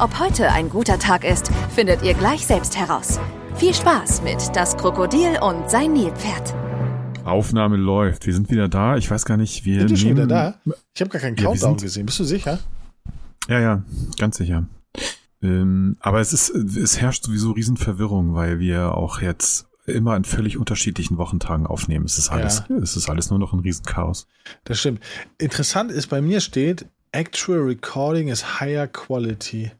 [0.00, 3.18] Ob heute ein guter Tag ist, findet ihr gleich selbst heraus.
[3.56, 6.54] Viel Spaß mit Das Krokodil und sein Nilpferd.
[7.24, 8.26] Aufnahme läuft.
[8.26, 8.96] Wir sind wieder da.
[8.96, 10.72] Ich weiß gar nicht, wir Sind wir schon nehmen- wieder da?
[10.94, 12.06] Ich habe gar keinen Ja, Countdown sind- gesehen.
[12.06, 12.58] Bist du sicher?
[13.48, 13.82] Ja, ja,
[14.18, 14.66] ganz sicher.
[15.42, 20.56] Ähm, aber es ist, es herrscht sowieso Riesenverwirrung, weil wir auch jetzt immer an völlig
[20.56, 22.04] unterschiedlichen Wochentagen aufnehmen.
[22.04, 24.26] Es ist alles, es ist alles nur noch ein Riesenchaos.
[24.64, 25.00] Das stimmt.
[25.38, 29.72] Interessant ist, bei mir steht, Actual Recording is higher quality.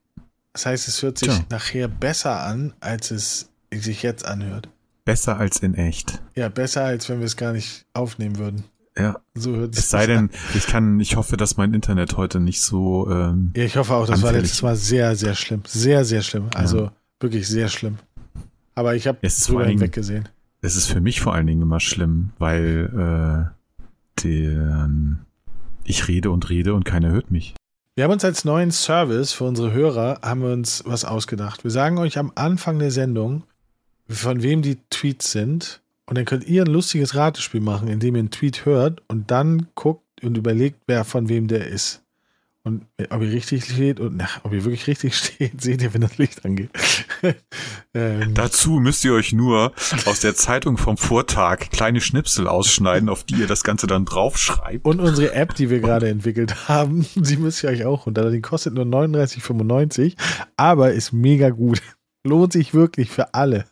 [0.53, 1.45] Das heißt, es hört sich Tja.
[1.51, 4.69] nachher besser an, als es sich jetzt anhört.
[5.05, 6.21] Besser als in echt.
[6.35, 8.65] Ja, besser, als wenn wir es gar nicht aufnehmen würden.
[8.99, 9.17] Ja.
[9.35, 13.09] So hört Es sei denn, ich kann, ich hoffe, dass mein Internet heute nicht so,
[13.11, 14.43] ähm, Ja, ich hoffe auch, das war Anfällig.
[14.49, 15.63] letztes Mal sehr, sehr schlimm.
[15.67, 16.49] Sehr, sehr schlimm.
[16.55, 17.99] Also wirklich sehr schlimm.
[18.75, 20.29] Aber ich habe Es drüber allen Dingen- hinweggesehen.
[20.63, 25.21] es ist für mich vor allen Dingen immer schlimm, weil, äh, den,
[25.85, 27.55] ich rede und rede und keiner hört mich.
[28.01, 31.65] Wir haben uns als neuen Service für unsere Hörer haben wir uns was ausgedacht.
[31.65, 33.43] Wir sagen euch am Anfang der Sendung,
[34.09, 35.83] von wem die Tweets sind.
[36.07, 39.67] Und dann könnt ihr ein lustiges Ratespiel machen, indem ihr einen Tweet hört und dann
[39.75, 42.01] guckt und überlegt, wer von wem der ist.
[42.71, 46.03] Und ob ihr richtig steht und na, ob ihr wirklich richtig steht, seht ihr, wenn
[46.03, 46.71] das Licht angeht.
[47.95, 49.73] ähm, Dazu müsst ihr euch nur
[50.07, 54.85] aus der Zeitung vom Vortag kleine Schnipsel ausschneiden, auf die ihr das Ganze dann draufschreibt.
[54.85, 58.37] Und unsere App, die wir gerade entwickelt haben, die müsst ihr euch auch runterladen.
[58.37, 60.15] Die kostet nur 39,95,
[60.57, 61.83] aber ist mega gut.
[62.25, 63.65] Lohnt sich wirklich für alle.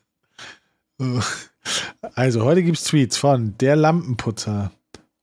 [2.15, 4.73] Also, heute gibt's Tweets von Der Lampenputzer,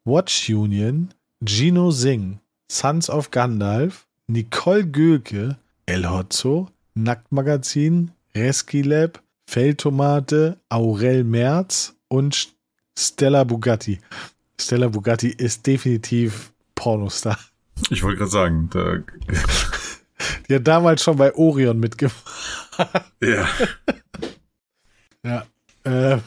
[0.06, 1.10] Watch Union,
[1.44, 2.38] Gino Singh,
[2.72, 12.54] Sons of Gandalf, Nicole Göke, El Hotzo, Nacktmagazin, Reskilab, Feldtomate, Aurel Merz und
[12.98, 14.00] Stella Bugatti.
[14.60, 17.38] Stella Bugatti ist definitiv Pornostar.
[17.90, 18.98] Ich wollte gerade sagen, da,
[20.50, 22.16] Die hat damals schon bei Orion mitgemacht.
[23.22, 23.48] ja,
[25.24, 25.46] Ja.
[25.84, 26.20] Äh,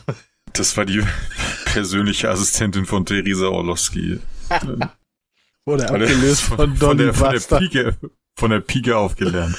[0.52, 1.02] das war die
[1.66, 4.20] persönliche Assistentin von Theresa Orlowski.
[5.68, 7.58] wurde abgelöst von, Dolly der, von, der Buster.
[7.58, 7.96] Pike,
[8.34, 9.56] von der Pike aufgelernt.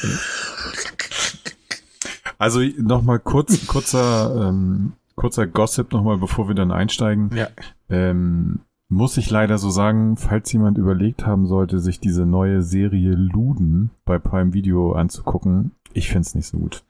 [2.38, 7.36] Also nochmal kurz, kurzer, ähm, kurzer Gossip nochmal, bevor wir dann einsteigen.
[7.36, 7.50] Ja.
[7.90, 13.12] Ähm, muss ich leider so sagen, falls jemand überlegt haben sollte, sich diese neue Serie
[13.12, 16.84] Luden bei Prime Video anzugucken, ich find's nicht so gut.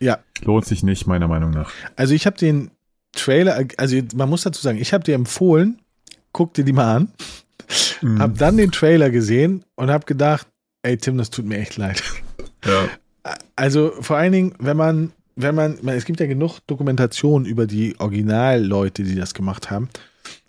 [0.00, 0.18] Ja.
[0.42, 1.70] Lohnt sich nicht, meiner Meinung nach.
[1.96, 2.70] Also ich habe den
[3.12, 5.80] Trailer, also man muss dazu sagen, ich habe dir empfohlen,
[6.32, 7.08] guck dir die mal an,
[8.00, 8.18] Mhm.
[8.20, 10.46] hab dann den Trailer gesehen und hab gedacht,
[10.82, 12.02] ey Tim, das tut mir echt leid.
[12.64, 12.88] Ja.
[13.56, 17.98] Also vor allen Dingen, wenn man, wenn man, es gibt ja genug Dokumentationen über die
[17.98, 19.88] Originalleute, die das gemacht haben.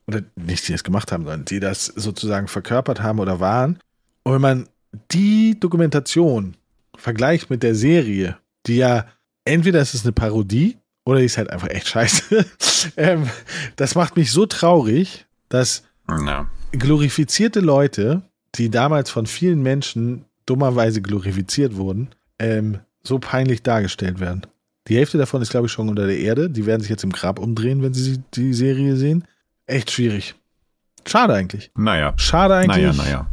[0.06, 3.80] Oder nicht, die das gemacht haben, sondern die das sozusagen verkörpert haben oder waren.
[4.24, 4.68] Und wenn man
[5.12, 6.56] die Dokumentation
[6.97, 9.06] vergleicht mit der Serie, die ja
[9.45, 12.45] entweder ist es eine Parodie oder die ist halt einfach echt scheiße.
[12.97, 13.30] ähm,
[13.75, 16.47] das macht mich so traurig, dass ja.
[16.78, 18.23] Glorifizierte Leute,
[18.56, 24.45] die damals von vielen Menschen dummerweise glorifiziert wurden, ähm, so peinlich dargestellt werden.
[24.88, 26.50] Die Hälfte davon ist, glaube ich, schon unter der Erde.
[26.50, 29.23] Die werden sich jetzt im Grab umdrehen, wenn sie die Serie sehen.
[29.66, 30.35] Echt schwierig.
[31.06, 31.72] Schade eigentlich.
[31.75, 32.13] Naja.
[32.17, 32.97] Schade eigentlich.
[32.97, 33.28] Naja,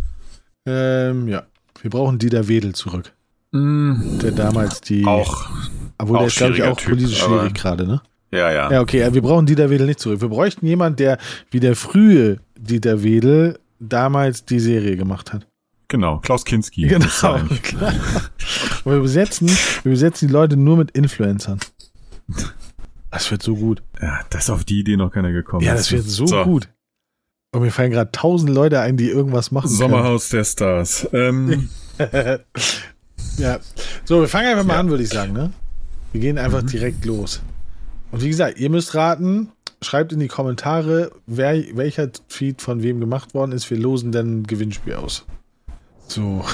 [0.66, 1.10] naja.
[1.10, 1.42] Ähm, ja.
[1.82, 3.12] Wir brauchen Dieter Wedel zurück.
[3.52, 5.04] Mm, Der damals die.
[5.04, 5.48] auch.
[5.98, 8.00] obwohl auch der ist, glaube ich, auch Typ, politisch schwierig gerade, ne?
[8.32, 8.70] Ja, ja.
[8.70, 10.20] Ja, okay, wir brauchen Dieter Wedel nicht zurück.
[10.20, 11.18] Wir bräuchten jemanden, der
[11.50, 15.46] wie der frühe Dieter Wedel damals die Serie gemacht hat.
[15.88, 16.18] Genau.
[16.18, 16.86] Klaus Kinski.
[16.86, 17.04] Genau.
[18.84, 19.48] wir besetzen,
[19.82, 21.58] wir besetzen die Leute nur mit Influencern.
[23.10, 23.82] Das wird so gut.
[24.00, 25.64] Ja, das ist auf die Idee noch keiner gekommen.
[25.64, 25.90] Ja, ist.
[25.90, 26.68] das wird so, gut.
[27.52, 31.08] Und mir fallen gerade tausend Leute ein, die irgendwas machen Sommerhaus der Stars.
[31.12, 31.68] Ähm,
[31.98, 32.40] können.
[33.38, 33.58] ja.
[34.04, 34.80] So, wir fangen einfach mal Ja.
[34.80, 35.52] an, würde ich sagen, ne?
[36.12, 37.42] Wir gehen einfach direkt los.
[38.12, 39.48] Und wie gesagt, ihr müsst raten,
[39.82, 43.70] schreibt in die Kommentare, wer, welcher Tweet von wem gemacht worden ist.
[43.70, 45.24] Wir losen dann ein Gewinnspiel aus.
[46.06, 46.44] So.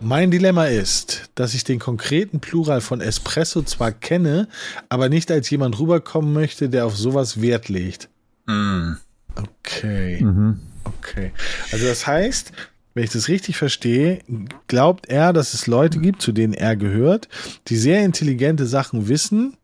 [0.00, 4.48] Mein Dilemma ist, dass ich den konkreten Plural von Espresso zwar kenne,
[4.88, 8.08] aber nicht als jemand rüberkommen möchte, der auf sowas Wert legt.
[8.46, 8.92] mm,
[9.36, 10.58] Okay, mhm.
[10.84, 11.32] okay.
[11.72, 12.52] Also das heißt,
[12.94, 14.20] wenn ich das richtig verstehe,
[14.68, 17.28] glaubt er, dass es Leute gibt, zu denen er gehört,
[17.68, 19.56] die sehr intelligente Sachen wissen,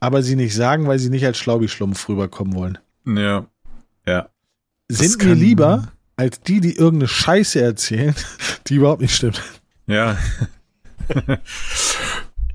[0.00, 2.78] aber sie nicht sagen, weil sie nicht als Schlaubi-Schlumpf rüberkommen wollen.
[3.04, 3.46] Ja.
[4.06, 4.28] Ja.
[4.88, 8.14] Sind mir lieber als die, die irgendeine Scheiße erzählen,
[8.66, 9.42] die überhaupt nicht stimmt.
[9.86, 10.18] Ja.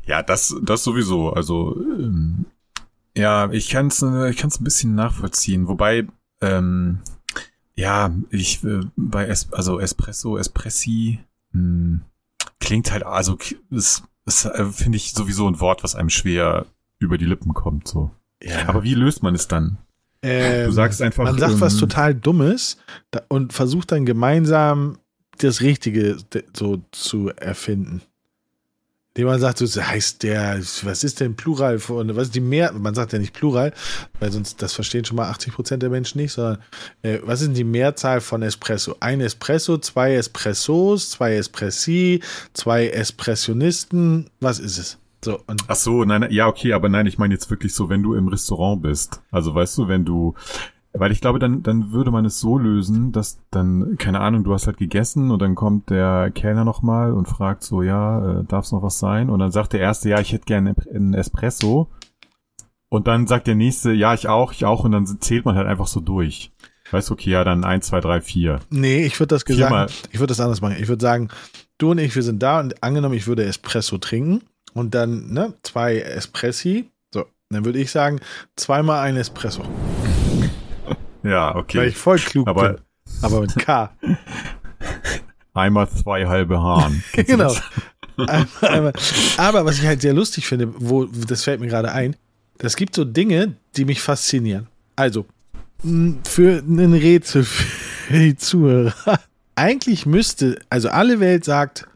[0.06, 1.32] ja, das, das sowieso.
[1.32, 2.46] Also, ähm,
[3.16, 5.68] ja, ich kann es ich kann's ein bisschen nachvollziehen.
[5.68, 6.08] Wobei,
[6.42, 7.00] ähm,
[7.76, 11.20] ja, ich äh, bei es, also Espresso, Espressi
[11.52, 12.02] mh, hm,
[12.60, 13.38] klingt halt, also
[13.70, 16.66] das, das äh, finde ich sowieso ein Wort, was einem schwer
[17.04, 17.88] über die Lippen kommt.
[17.88, 18.12] So.
[18.42, 18.68] Ja.
[18.68, 19.78] Aber wie löst man es dann?
[20.22, 21.24] Ähm, du sagst einfach.
[21.24, 22.78] Man sagt ähm, was total Dummes
[23.28, 24.98] und versucht dann gemeinsam
[25.38, 26.18] das Richtige
[26.54, 28.02] so zu erfinden
[29.18, 32.72] dem man sagt, so heißt der, was ist denn Plural von, was ist die Mehr,
[32.74, 33.72] man sagt ja nicht Plural,
[34.20, 36.60] weil sonst, das verstehen schon mal 80 Prozent der Menschen nicht, sondern
[37.04, 38.96] äh, was ist denn die Mehrzahl von Espresso?
[39.00, 42.22] Ein Espresso, zwei Espressos, zwei Espressi,
[42.54, 44.98] zwei Espressionisten, was ist es?
[45.24, 48.04] So, und Ach so, nein, ja, okay, aber nein, ich meine jetzt wirklich so, wenn
[48.04, 49.22] du im Restaurant bist.
[49.32, 50.36] Also weißt du, wenn du
[50.96, 54.54] weil ich glaube, dann, dann würde man es so lösen, dass dann, keine Ahnung, du
[54.54, 58.66] hast halt gegessen und dann kommt der Kellner nochmal und fragt so, ja, äh, darf
[58.66, 59.32] es noch was sein?
[59.32, 61.90] Und dann sagt der Erste, ja, ich hätte gerne einen Espresso.
[62.90, 64.84] Und dann sagt der Nächste, ja, ich auch, ich auch.
[64.84, 66.52] Und dann zählt man halt einfach so durch.
[66.92, 68.60] Weißt du, okay, ja, dann eins, zwei, drei, vier.
[68.70, 70.76] Nee, ich würde das gesagt, ich würde das anders machen.
[70.80, 71.30] Ich würde sagen,
[71.80, 74.44] du und ich, wir sind da und angenommen, ich würde Espresso trinken
[74.74, 76.90] und dann, ne, zwei Espressi.
[77.14, 78.20] So, dann würde ich sagen,
[78.56, 79.64] zweimal ein Espresso.
[81.24, 81.78] Ja, okay.
[81.78, 82.82] Weil ich voll klug aber, bin.
[83.22, 83.96] Aber mit K.
[85.54, 87.02] Einmal zwei halbe Haaren.
[87.14, 87.56] genau.
[88.18, 88.94] Einmal, einmal.
[89.38, 92.18] Aber was ich halt sehr lustig finde, wo, das fällt mir gerade ein,
[92.58, 94.68] das gibt so Dinge, die mich faszinieren.
[94.96, 95.26] Also,
[95.82, 99.20] für ein Rätsel für die Zuhörer.
[99.56, 101.88] Eigentlich müsste, also alle Welt sagt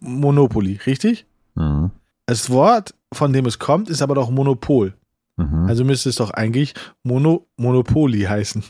[0.00, 1.26] Monopoly, richtig?
[1.54, 1.90] Mhm.
[2.30, 4.94] Das Wort, von dem es kommt, ist aber doch Monopol.
[5.36, 5.66] Mhm.
[5.66, 8.62] Also müsste es doch eigentlich Mono Monopoly heißen.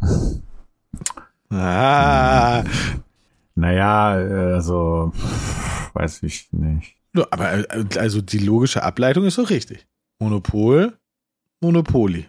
[1.50, 2.62] ah.
[3.56, 4.10] Naja,
[4.54, 5.12] also
[5.94, 6.94] weiß ich nicht.
[7.32, 9.88] Aber äh, also die logische Ableitung ist doch richtig.
[10.20, 10.96] Monopol,
[11.60, 12.26] Monopoly.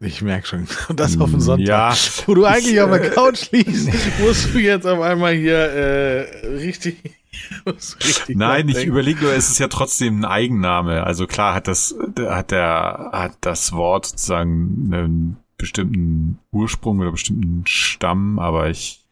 [0.00, 1.66] Ich merke schon, das auf den Sonntag.
[1.66, 1.94] Ja,
[2.26, 3.88] wo du eigentlich ich, auf der Couch liegst,
[4.20, 7.19] musst du jetzt auf einmal hier äh, richtig
[8.28, 11.04] Nein, ich überlege nur, es ist ja trotzdem ein Eigenname.
[11.04, 17.64] Also klar hat das, hat der, hat das Wort sozusagen einen bestimmten Ursprung oder bestimmten
[17.66, 19.04] Stamm, aber ich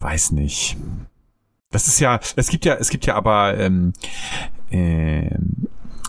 [0.00, 0.76] weiß nicht.
[1.70, 3.92] Das ist ja, es gibt ja, es gibt ja aber, ähm,
[4.70, 5.30] äh,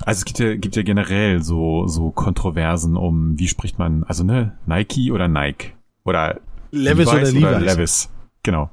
[0.05, 4.23] also es gibt ja, gibt ja generell so, so Kontroversen um, wie spricht man, also
[4.23, 5.73] ne, Nike oder Nike
[6.05, 6.39] oder
[6.71, 7.43] Levis Levi's oder Levi's.
[7.43, 8.09] Oder Levis.
[8.43, 8.69] Genau.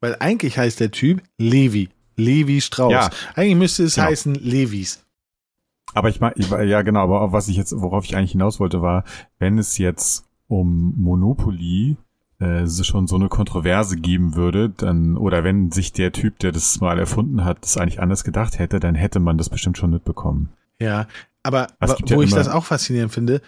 [0.00, 1.88] Weil eigentlich heißt der Typ Levi.
[2.16, 2.92] Levi Strauß.
[2.92, 3.10] Ja.
[3.34, 4.08] Eigentlich müsste es genau.
[4.08, 5.04] heißen Levis.
[5.94, 6.34] Aber ich meine,
[6.64, 9.04] ja genau, aber was ich jetzt, worauf ich eigentlich hinaus wollte, war,
[9.38, 11.96] wenn es jetzt um Monopoly
[12.38, 16.80] äh, schon so eine Kontroverse geben würde, dann, oder wenn sich der Typ, der das
[16.80, 20.50] mal erfunden hat, das eigentlich anders gedacht hätte, dann hätte man das bestimmt schon mitbekommen.
[20.80, 21.08] Ja,
[21.42, 23.40] aber, aber wo ja ich das auch faszinierend finde,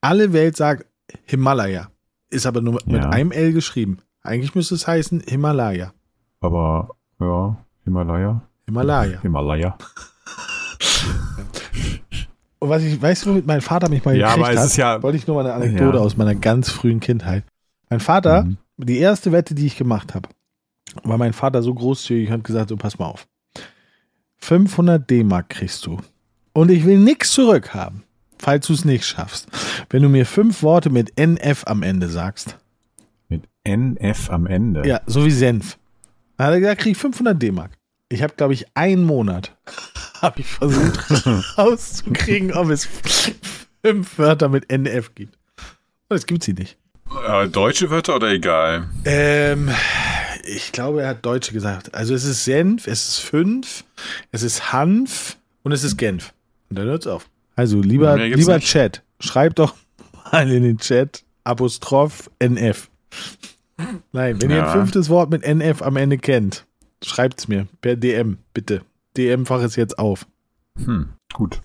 [0.00, 0.86] alle Welt sagt
[1.24, 1.90] Himalaya,
[2.28, 3.10] ist aber nur mit ja.
[3.10, 3.98] einem L geschrieben.
[4.26, 5.92] Eigentlich müsste es heißen Himalaya.
[6.40, 6.90] Aber
[7.20, 8.42] ja, Himalaya.
[8.66, 9.20] Himalaya.
[9.22, 9.78] Himalaya.
[12.58, 14.76] Und was ich, weißt du, womit mein Vater mich mal ja, gekriegt aber es ist
[14.76, 16.02] ja, wollte ich nur mal eine Anekdote ja.
[16.02, 17.44] aus meiner ganz frühen Kindheit.
[17.90, 18.56] Mein Vater, mhm.
[18.76, 20.28] die erste Wette, die ich gemacht habe,
[21.04, 23.26] war mein Vater so großzügig und hat gesagt, so pass mal auf.
[24.38, 25.98] 500 D-Mark kriegst du.
[26.52, 28.02] Und ich will nichts zurückhaben,
[28.38, 29.48] falls du es nicht schaffst.
[29.90, 32.56] Wenn du mir fünf Worte mit NF am Ende sagst.
[33.66, 34.86] NF am Ende.
[34.86, 35.78] Ja, so wie Senf.
[36.36, 37.72] Da hat er gesagt, kriege ich 500 D-Mark.
[38.08, 39.56] Ich habe, glaube ich, einen Monat
[40.22, 42.88] habe ich versucht rauszukriegen, ob es
[43.82, 45.36] fünf Wörter mit NF gibt.
[46.08, 46.76] Und es gibt sie nicht.
[47.08, 48.88] Aber deutsche Wörter oder egal?
[49.04, 49.70] Ähm,
[50.44, 51.94] ich glaube, er hat deutsche gesagt.
[51.94, 53.84] Also es ist Senf, es ist fünf,
[54.32, 56.32] es ist Hanf und es ist Genf.
[56.70, 57.28] Und dann hört es auf.
[57.54, 59.74] Also lieber, lieber Chat, schreibt doch
[60.32, 62.88] mal in den Chat Apostroph NF.
[64.16, 64.56] Nein, wenn ja.
[64.56, 66.64] ihr ein fünftes Wort mit NF am Ende kennt,
[67.04, 68.80] schreibt es mir per DM, bitte.
[69.18, 70.26] DM-fach es jetzt auf.
[70.82, 71.60] Hm, gut.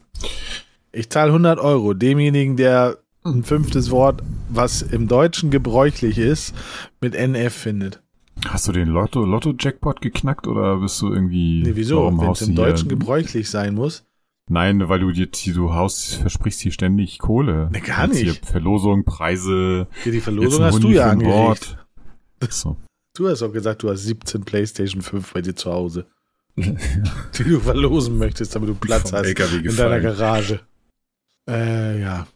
[0.91, 6.53] Ich zahle 100 Euro demjenigen, der ein fünftes Wort, was im Deutschen gebräuchlich ist,
[6.99, 8.01] mit NF findet.
[8.45, 11.63] Hast du den Lotto-Jackpot Lotto geknackt oder bist du irgendwie.
[11.63, 12.05] Nee, wieso?
[12.19, 14.03] Wenn es im Deutschen gebräuchlich sein muss.
[14.49, 17.69] Nein, weil du dir, du haust, versprichst hier ständig Kohle.
[17.71, 18.19] Nee, gar nicht.
[18.19, 19.87] Hier Verlosung, Preise.
[20.03, 21.77] Ja, die Verlosung hast du ja angeregt.
[22.49, 22.77] So.
[23.15, 26.05] Du hast auch gesagt, du hast 17 PlayStation 5 bei dir zu Hause.
[26.55, 29.99] die du verlosen möchtest, damit du Platz Vom hast LKW in deiner.
[29.99, 30.59] Garage.
[31.47, 32.27] Äh, ja.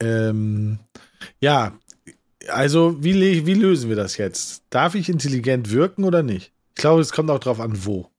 [0.00, 0.78] Ähm,
[1.40, 1.72] ja,
[2.48, 4.62] also wie, wie lösen wir das jetzt?
[4.70, 6.52] Darf ich intelligent wirken oder nicht?
[6.70, 8.10] Ich glaube, es kommt auch drauf an, wo.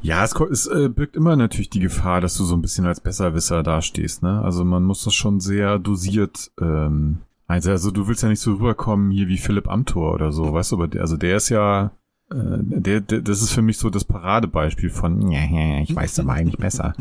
[0.00, 3.00] Ja, es, es äh, birgt immer natürlich die Gefahr, dass du so ein bisschen als
[3.00, 4.42] Besserwisser dastehst, ne?
[4.42, 7.18] Also man muss das schon sehr dosiert, ähm,
[7.52, 10.72] also, also du willst ja nicht so rüberkommen hier wie Philipp Amthor oder so, weißt
[10.72, 11.92] du, aber der, also der ist ja,
[12.30, 16.20] äh, der, der, das ist für mich so das Paradebeispiel von, ja, ja, ich weiß
[16.20, 16.94] aber eigentlich besser.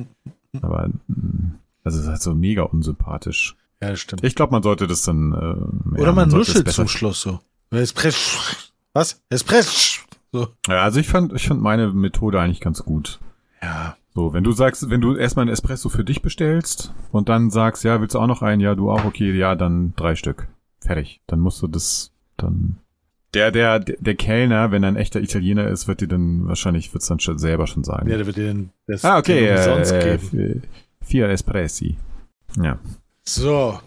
[0.62, 3.56] Aber, mh, also es ist halt so mega unsympathisch.
[3.82, 4.24] Ja, stimmt.
[4.24, 7.40] Ich glaube, man sollte das dann, äh, Oder ja, man das nuschelt zum Schluss so.
[7.72, 8.38] Espresso.
[8.94, 9.22] Was?
[9.30, 10.02] Espresso.
[10.34, 10.50] So.
[10.68, 13.20] Ja, also ich fand, ich fand meine Methode eigentlich ganz gut.
[13.62, 13.96] Ja.
[14.14, 17.84] So, wenn du sagst, wenn du erstmal einen Espresso für dich bestellst und dann sagst,
[17.84, 18.60] ja, willst du auch noch einen?
[18.60, 20.48] Ja, du auch, okay, ja, dann drei Stück.
[20.82, 21.22] Fertig.
[21.28, 22.78] Dann musst du das dann.
[23.34, 27.08] Der, der, der Kellner, wenn er ein echter Italiener ist, wird dir dann wahrscheinlich, wird's
[27.08, 28.10] dann schon selber schon sagen.
[28.10, 30.40] Ja, der wird dir den das ah, okay, den umsonst äh, geben.
[30.40, 31.98] äh, vier Espressi.
[32.62, 32.78] Ja.
[33.24, 33.80] So.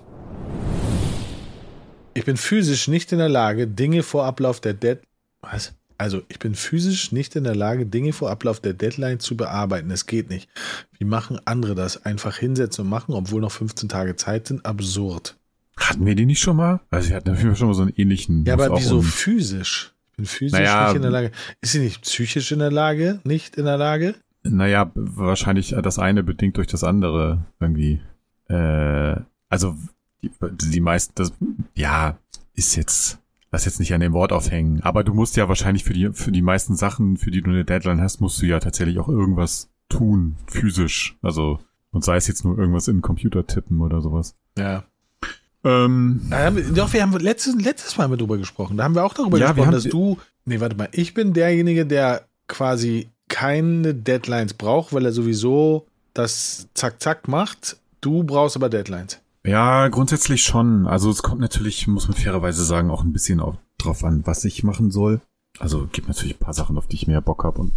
[2.15, 5.01] Ich bin physisch nicht in der Lage, Dinge vor Ablauf der Dead.
[5.43, 5.75] Was?
[5.99, 9.91] Also, ich bin physisch nicht in der Lage, Dinge vor Ablauf der Deadline zu bearbeiten.
[9.91, 10.49] Es geht nicht.
[10.99, 12.05] Wie machen andere das?
[12.05, 14.67] Einfach hinsetzen und machen, obwohl noch 15 Tage Zeit sind?
[14.67, 15.37] Absurd.
[15.77, 16.81] Hatten wir die nicht schon mal?
[16.91, 18.45] Also wir hatten auf jeden Fall schon mal so einen ähnlichen.
[18.45, 19.93] Ja, aber wieso um- physisch?
[20.11, 21.31] Ich bin physisch Naja, nicht in der Lage.
[21.61, 23.21] Ist sie nicht psychisch in der Lage?
[23.25, 24.15] Nicht in der Lage?
[24.45, 28.01] Naja, wahrscheinlich das eine bedingt durch das andere irgendwie.
[28.49, 29.17] Äh,
[29.49, 29.77] also
[30.23, 30.31] die,
[30.71, 31.33] die meisten, das,
[31.75, 32.19] ja,
[32.55, 33.19] ist jetzt,
[33.55, 34.81] lass jetzt nicht an dem Wort aufhängen.
[34.83, 37.65] Aber du musst ja wahrscheinlich für die, für die meisten Sachen, für die du eine
[37.65, 41.17] Deadline hast, musst du ja tatsächlich auch irgendwas tun, physisch.
[41.23, 41.61] Also,
[41.93, 44.35] und sei es jetzt nur irgendwas in den Computer tippen oder sowas.
[44.59, 44.83] Ja.
[45.63, 46.33] Ähm,
[46.75, 48.77] doch, wir haben letztes, letztes Mal mit drüber gesprochen.
[48.77, 50.19] Da haben wir auch darüber Ja, gesprochen, dass du.
[50.45, 50.89] Nee, warte mal.
[50.91, 57.77] Ich bin derjenige, der quasi keine Deadlines braucht, weil er sowieso das Zack-Zack macht.
[58.01, 59.21] Du brauchst aber Deadlines.
[59.47, 60.87] Ja, grundsätzlich schon.
[60.87, 64.45] Also es kommt natürlich, muss man fairerweise sagen, auch ein bisschen auch drauf an, was
[64.45, 65.21] ich machen soll.
[65.59, 67.73] Also gibt natürlich ein paar Sachen, auf die ich mehr Bock habe und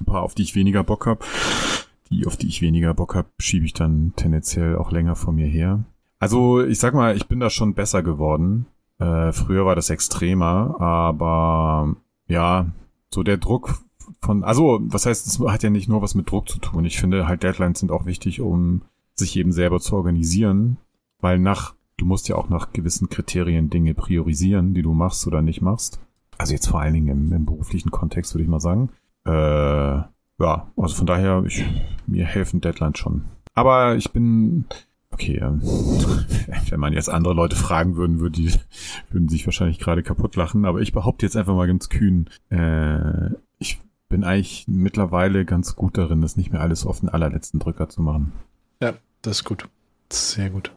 [0.00, 1.24] ein paar, auf die ich weniger Bock habe.
[2.10, 5.46] Die, auf die ich weniger Bock habe, schiebe ich dann tendenziell auch länger vor mir
[5.46, 5.84] her.
[6.20, 8.66] Also ich sag mal, ich bin da schon besser geworden.
[8.98, 11.96] Äh, früher war das extremer, aber
[12.28, 12.66] ja,
[13.12, 13.82] so der Druck
[14.20, 16.84] von, also was heißt, es hat ja nicht nur was mit Druck zu tun.
[16.84, 18.82] Ich finde halt Deadlines sind auch wichtig, um
[19.14, 20.78] sich eben selber zu organisieren,
[21.20, 25.42] weil nach, du musst ja auch nach gewissen Kriterien Dinge priorisieren, die du machst oder
[25.42, 26.00] nicht machst.
[26.38, 28.90] Also jetzt vor allen Dingen im, im beruflichen Kontext, würde ich mal sagen.
[29.24, 31.64] Äh, ja, also von daher, ich,
[32.06, 33.24] mir helfen Deadlines schon.
[33.54, 34.64] Aber ich bin,
[35.12, 35.62] okay, ähm,
[36.68, 38.52] wenn man jetzt andere Leute fragen würden, würden die,
[39.10, 43.30] würden sich wahrscheinlich gerade kaputt lachen, aber ich behaupte jetzt einfach mal ganz kühn, äh,
[43.58, 47.88] ich bin eigentlich mittlerweile ganz gut darin, das nicht mehr alles auf den allerletzten Drücker
[47.88, 48.32] zu machen.
[48.84, 49.66] Ja, das ist gut.
[50.12, 50.70] Sehr gut.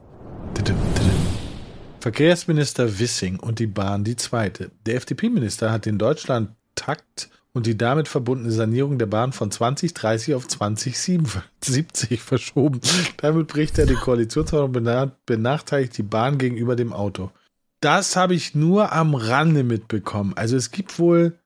[1.99, 4.71] Verkehrsminister Wissing und die Bahn die zweite.
[4.85, 10.47] Der FDP-Minister hat den Deutschland-Takt und die damit verbundene Sanierung der Bahn von 2030 auf
[10.47, 12.79] 2070 verschoben.
[13.17, 17.31] Damit bricht er die Koalitionsverhandlung und bena- benachteiligt die Bahn gegenüber dem Auto.
[17.81, 20.31] Das habe ich nur am Rande mitbekommen.
[20.37, 21.37] Also es gibt wohl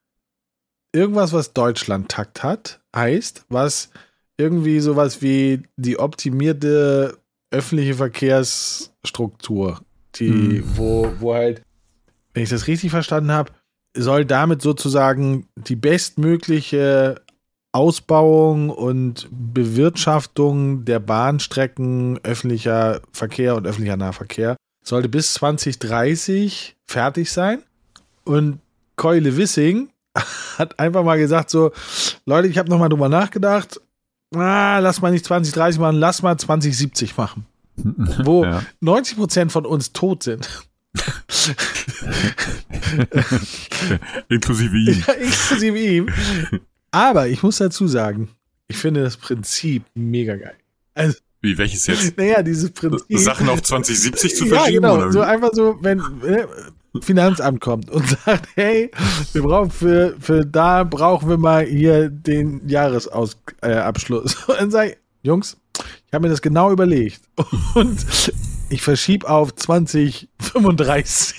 [0.92, 3.90] irgendwas, was Deutschland-Takt hat, heißt, was
[4.38, 7.18] irgendwie sowas wie die optimierte
[7.50, 9.80] öffentliche Verkehrsstruktur,
[10.16, 10.64] die, Mhm.
[10.76, 11.62] wo, wo halt,
[12.34, 13.52] wenn ich das richtig verstanden habe,
[13.94, 17.20] soll damit sozusagen die bestmögliche
[17.72, 27.62] Ausbauung und Bewirtschaftung der Bahnstrecken, öffentlicher Verkehr und öffentlicher Nahverkehr sollte bis 2030 fertig sein.
[28.24, 28.60] Und
[28.96, 29.90] Keule Wissing
[30.58, 31.72] hat einfach mal gesagt so,
[32.26, 33.80] Leute, ich habe nochmal drüber nachgedacht,
[34.34, 37.46] ah, lass mal nicht 2030 machen, lass mal 2070 machen.
[38.24, 38.62] Wo Ja.
[38.80, 40.48] 90 Prozent von uns tot sind.
[44.28, 45.02] Inklusive ihm.
[45.06, 46.08] Ja, inklusive ihm.
[46.90, 48.28] Aber ich muss dazu sagen,
[48.68, 50.56] ich finde das Prinzip mega geil.
[50.94, 52.16] Also, Wie, welches jetzt?
[52.18, 53.18] naja, dieses Prinzip.
[53.18, 54.82] Sachen auf 2070 zu ja, verschieben?
[54.82, 54.96] genau.
[54.96, 56.46] oder So einfach so, wenn äh,
[57.00, 58.90] Finanzamt kommt und sagt, hey,
[59.32, 63.54] wir brauchen für, für da brauchen wir mal hier den Jahresabschluss.
[63.62, 65.56] Äh, und dann sage ich, Jungs,
[66.06, 67.22] ich habe mir das genau überlegt.
[67.74, 68.04] Und
[68.68, 71.34] ich verschiebe auf 2035.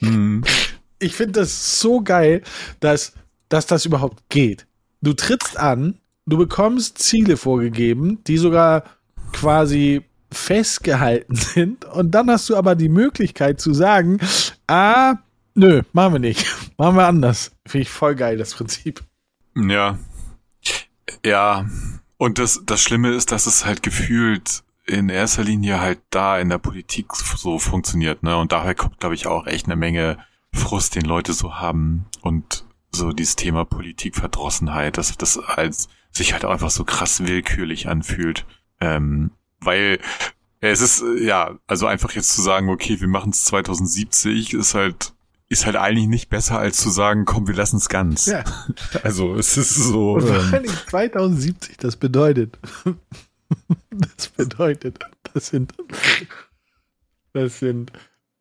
[0.00, 0.44] Hm.
[0.98, 2.42] ich finde das so geil,
[2.80, 3.12] dass,
[3.48, 4.66] dass das überhaupt geht.
[5.00, 8.84] Du trittst an, du bekommst Ziele vorgegeben, die sogar
[9.32, 14.18] quasi festgehalten sind und dann hast du aber die Möglichkeit zu sagen,
[14.66, 15.16] ah,
[15.58, 16.46] Nö, machen wir nicht.
[16.78, 17.50] Machen wir anders.
[17.66, 19.02] Finde ich voll geil, das Prinzip.
[19.56, 19.98] Ja.
[21.24, 21.66] Ja.
[22.16, 26.48] Und das, das Schlimme ist, dass es halt gefühlt in erster Linie halt da in
[26.48, 28.36] der Politik so funktioniert, ne?
[28.36, 30.18] Und daher kommt, glaube ich, auch echt eine Menge
[30.52, 36.44] Frust, den Leute so haben und so dieses Thema Politikverdrossenheit, dass das als sich halt
[36.44, 38.46] einfach so krass willkürlich anfühlt.
[38.80, 39.98] Ähm, weil
[40.60, 45.12] es ist, ja, also einfach jetzt zu sagen, okay, wir machen es 2070, ist halt,
[45.48, 48.26] ist halt eigentlich nicht besser, als zu sagen, komm, wir lassen es ganz.
[48.26, 48.44] Ja.
[49.02, 50.14] Also es ist so.
[50.14, 52.58] Und vor allem 2070, das bedeutet,
[54.16, 54.98] das bedeutet,
[55.32, 55.74] das sind,
[57.32, 57.92] das sind,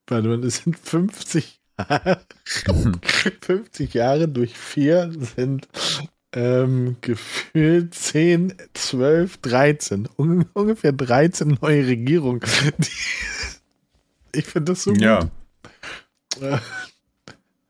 [0.07, 2.21] warte mal, das sind 50 Jahre,
[3.41, 5.67] 50 Jahre durch vier sind
[6.33, 10.09] ähm, gefühlt 10, 12, 13.
[10.17, 12.41] Un ungefähr 13 neue Regierungen.
[14.33, 15.01] ich finde das so gut.
[16.39, 16.61] Ja.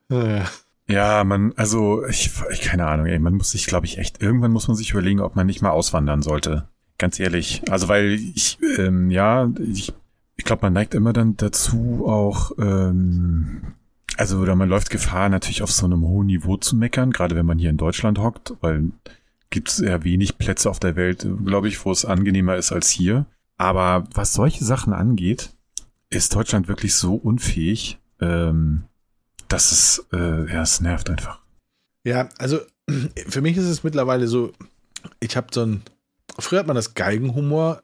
[0.09, 0.43] Äh,
[0.89, 4.51] ja, man, also ich, ich keine Ahnung, ey, man muss sich, glaube ich, echt, irgendwann
[4.51, 6.67] muss man sich überlegen, ob man nicht mal auswandern sollte.
[6.97, 7.61] Ganz ehrlich.
[7.69, 9.93] Also weil ich, ähm, ja, ich,
[10.35, 13.73] ich glaube, man neigt immer dann dazu, auch ähm,
[14.17, 17.45] also, oder man läuft Gefahr, natürlich auf so einem hohen Niveau zu meckern, gerade wenn
[17.45, 18.91] man hier in Deutschland hockt, weil
[19.49, 22.89] gibt es eher wenig Plätze auf der Welt, glaube ich, wo es angenehmer ist als
[22.89, 23.25] hier.
[23.57, 25.51] Aber was solche Sachen angeht,
[26.09, 28.83] ist Deutschland wirklich so unfähig, ähm,
[29.47, 31.39] dass es, äh, ja, es nervt einfach.
[32.03, 32.59] Ja, also
[33.27, 34.51] für mich ist es mittlerweile so,
[35.19, 35.81] ich habe so ein,
[36.37, 37.83] früher hat man das Geigenhumor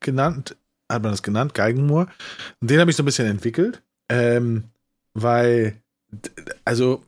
[0.00, 0.56] genannt,
[0.88, 2.08] hat man das genannt, Geigenhumor.
[2.60, 3.82] Und den habe ich so ein bisschen entwickelt.
[4.08, 4.64] Ähm,
[5.16, 5.74] weil,
[6.64, 7.02] also,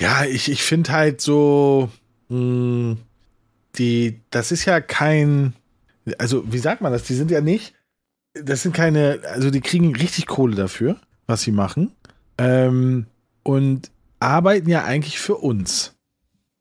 [0.00, 1.90] ja, ich, ich finde halt so,
[2.28, 2.96] mh, hm,
[3.76, 5.54] die, das ist ja kein,
[6.18, 7.04] also, wie sagt man das?
[7.04, 7.74] Die sind ja nicht,
[8.32, 11.92] das sind keine, also, die kriegen richtig Kohle dafür, was sie machen.
[12.38, 13.06] Ähm,
[13.42, 15.94] und arbeiten ja eigentlich für uns.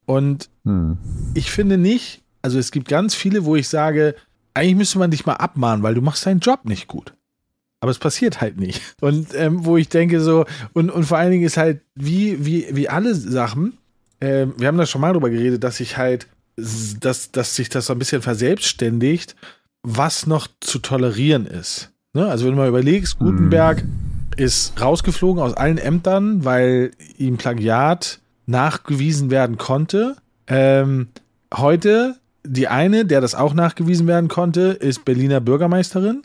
[0.05, 0.97] Und hm.
[1.33, 4.15] ich finde nicht, also es gibt ganz viele, wo ich sage,
[4.53, 7.13] eigentlich müsste man dich mal abmahnen, weil du machst deinen Job nicht gut
[7.85, 8.81] aber es passiert halt nicht.
[8.99, 12.65] Und ähm, wo ich denke so, und, und vor allen Dingen ist halt, wie, wie,
[12.71, 13.77] wie alle Sachen,
[14.19, 16.25] äh, wir haben da schon mal drüber geredet, dass sich halt,
[16.57, 19.35] dass, dass sich das so ein bisschen verselbstständigt,
[19.83, 21.91] was noch zu tolerieren ist.
[22.13, 22.25] Ne?
[22.25, 23.87] Also wenn du mal überlegst, Gutenberg mm.
[24.37, 30.15] ist rausgeflogen aus allen Ämtern, weil ihm Plagiat nachgewiesen werden konnte.
[30.47, 31.09] Ähm,
[31.53, 36.23] heute, die eine, der das auch nachgewiesen werden konnte, ist Berliner Bürgermeisterin.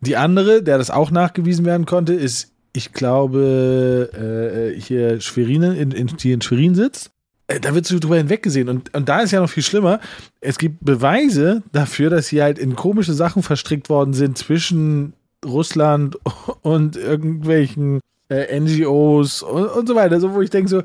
[0.00, 4.10] Die andere, der das auch nachgewiesen werden konnte, ist, ich glaube,
[4.76, 7.10] äh, hier Schwerin, in, in, die in Schwerin sitzt.
[7.48, 8.68] Äh, da wird so drüber hinweggesehen.
[8.68, 10.00] Und, und da ist ja noch viel schlimmer.
[10.40, 16.16] Es gibt Beweise dafür, dass sie halt in komische Sachen verstrickt worden sind zwischen Russland
[16.62, 20.20] und irgendwelchen äh, NGOs und, und so weiter.
[20.20, 20.82] So, wo ich denke so,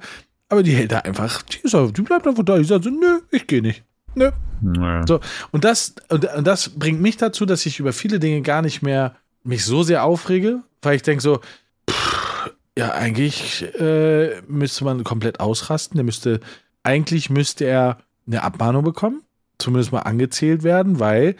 [0.49, 2.57] aber die hält da einfach, die, ist, die bleibt einfach da.
[2.57, 3.83] Die sagt so, nö, ich gehe nicht.
[4.15, 4.31] Nö.
[4.61, 5.05] Naja.
[5.07, 5.19] So,
[5.51, 8.81] und das, und, und das bringt mich dazu, dass ich über viele Dinge gar nicht
[8.81, 11.41] mehr mich so sehr aufrege, weil ich denke so,
[11.89, 15.97] pff, ja, eigentlich äh, müsste man komplett ausrasten.
[15.97, 16.39] Der müsste,
[16.83, 19.21] eigentlich müsste er eine Abmahnung bekommen,
[19.57, 21.35] zumindest mal angezählt werden, weil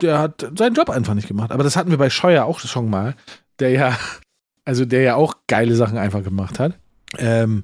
[0.00, 1.52] der hat seinen Job einfach nicht gemacht.
[1.52, 3.14] Aber das hatten wir bei Scheuer auch schon mal,
[3.58, 3.98] der ja,
[4.64, 6.74] also der ja auch geile Sachen einfach gemacht hat.
[7.18, 7.62] Ähm,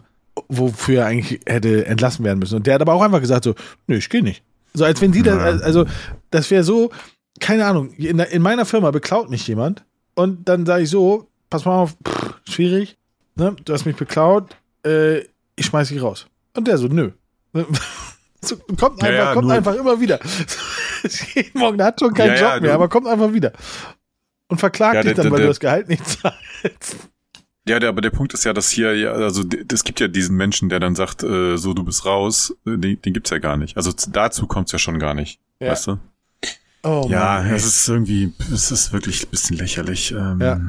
[0.51, 2.57] wofür er eigentlich hätte entlassen werden müssen.
[2.57, 3.55] Und der hat aber auch einfach gesagt so,
[3.87, 4.43] nö, ich gehe nicht.
[4.75, 5.87] So als wenn die da, also
[6.31, 6.91] das wäre so,
[7.41, 9.85] keine Ahnung, in, in, meiner Firma beklaut mich jemand
[10.15, 12.97] und dann sage ich so, pass mal auf, pff, schwierig,
[13.37, 13.57] ne?
[13.65, 15.21] du hast mich beklaut, äh,
[15.57, 16.27] ich schmeiß dich raus.
[16.57, 17.11] Und der so, nö.
[18.41, 20.21] so, kommt einfach, ja, ja, kommt einfach immer wieder.
[21.35, 23.53] Jeden Morgen hat schon keinen ja, Job mehr, aber kommt einfach wieder.
[24.49, 26.97] Und verklagt dich dann, weil du das Gehalt nicht zahlst.
[27.69, 30.37] Ja, der, aber der Punkt ist ja, dass hier, ja, also es gibt ja diesen
[30.37, 33.57] Menschen, der dann sagt, äh, so du bist raus, äh, den, den gibt's ja gar
[33.57, 33.77] nicht.
[33.77, 35.71] Also dazu kommt's ja schon gar nicht, ja.
[35.71, 35.99] weißt du?
[36.83, 40.13] Oh, ja, es ist irgendwie, es ist wirklich ein bisschen lächerlich.
[40.13, 40.61] Ähm, ja.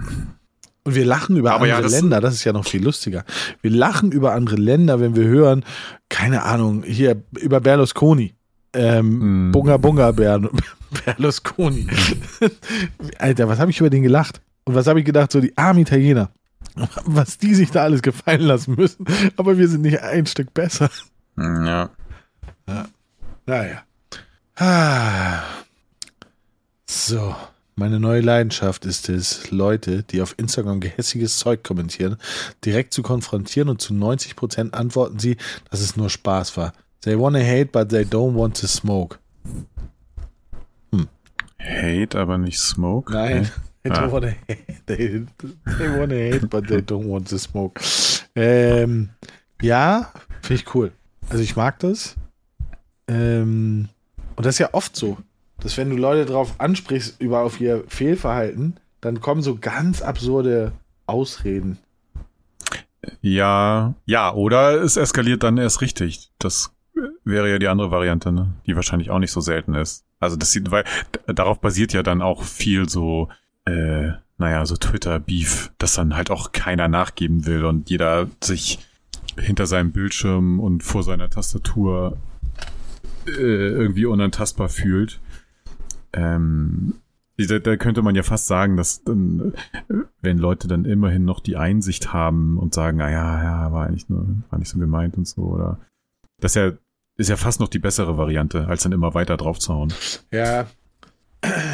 [0.83, 3.23] Und wir lachen über aber andere ja, das Länder, das ist ja noch viel lustiger.
[3.61, 5.63] Wir lachen über andere Länder, wenn wir hören,
[6.09, 8.33] keine Ahnung, hier über Berlusconi.
[8.73, 9.51] Ähm, mm.
[9.51, 10.41] Bunga Bunga Ber
[11.05, 11.87] Berlusconi.
[13.17, 14.41] Alter, was habe ich über den gelacht?
[14.65, 16.31] Und was habe ich gedacht, so die armen Italiener
[17.05, 19.05] was die sich da alles gefallen lassen müssen.
[19.37, 20.89] Aber wir sind nicht ein Stück besser.
[21.37, 21.89] Ja.
[22.67, 22.85] ja.
[23.45, 23.83] Naja.
[24.55, 25.43] Ah.
[26.85, 27.35] So.
[27.75, 32.17] Meine neue Leidenschaft ist es, Leute, die auf Instagram gehässiges Zeug kommentieren,
[32.63, 35.37] direkt zu konfrontieren und zu 90% antworten sie,
[35.71, 36.73] dass es nur Spaß war.
[37.01, 39.17] They wanna hate, but they don't want to smoke.
[40.93, 41.07] Hm.
[41.59, 43.11] Hate, aber nicht smoke?
[43.11, 43.49] Nein.
[43.83, 45.25] They don't wanna hate, they,
[45.77, 47.81] they wanna hate, but they don't want to smoke.
[48.35, 49.09] Ähm,
[49.61, 50.91] ja, finde ich cool.
[51.29, 52.15] Also ich mag das.
[53.07, 53.89] Ähm,
[54.35, 55.17] und das ist ja oft so,
[55.59, 60.73] dass wenn du Leute drauf ansprichst über auf ihr Fehlverhalten, dann kommen so ganz absurde
[61.07, 61.79] Ausreden.
[63.21, 66.31] Ja, ja, oder es eskaliert dann erst richtig.
[66.37, 66.71] Das
[67.23, 68.53] wäre ja die andere Variante, ne?
[68.65, 70.05] die wahrscheinlich auch nicht so selten ist.
[70.19, 70.85] Also das sieht, weil
[71.25, 73.29] darauf basiert ja dann auch viel so,
[73.65, 78.79] äh, naja, so Twitter-Beef, dass dann halt auch keiner nachgeben will und jeder sich
[79.37, 82.17] hinter seinem Bildschirm und vor seiner Tastatur
[83.27, 85.19] äh, irgendwie unantastbar fühlt.
[86.13, 86.95] Ähm,
[87.37, 89.53] da, da könnte man ja fast sagen, dass dann,
[90.21, 94.09] wenn Leute dann immerhin noch die Einsicht haben und sagen, na ja, ja, war eigentlich
[94.09, 95.79] nur, war nicht so gemeint und so, oder
[96.39, 96.71] das ja,
[97.17, 99.93] ist ja fast noch die bessere Variante, als dann immer weiter draufzuhauen.
[100.31, 100.67] Ja,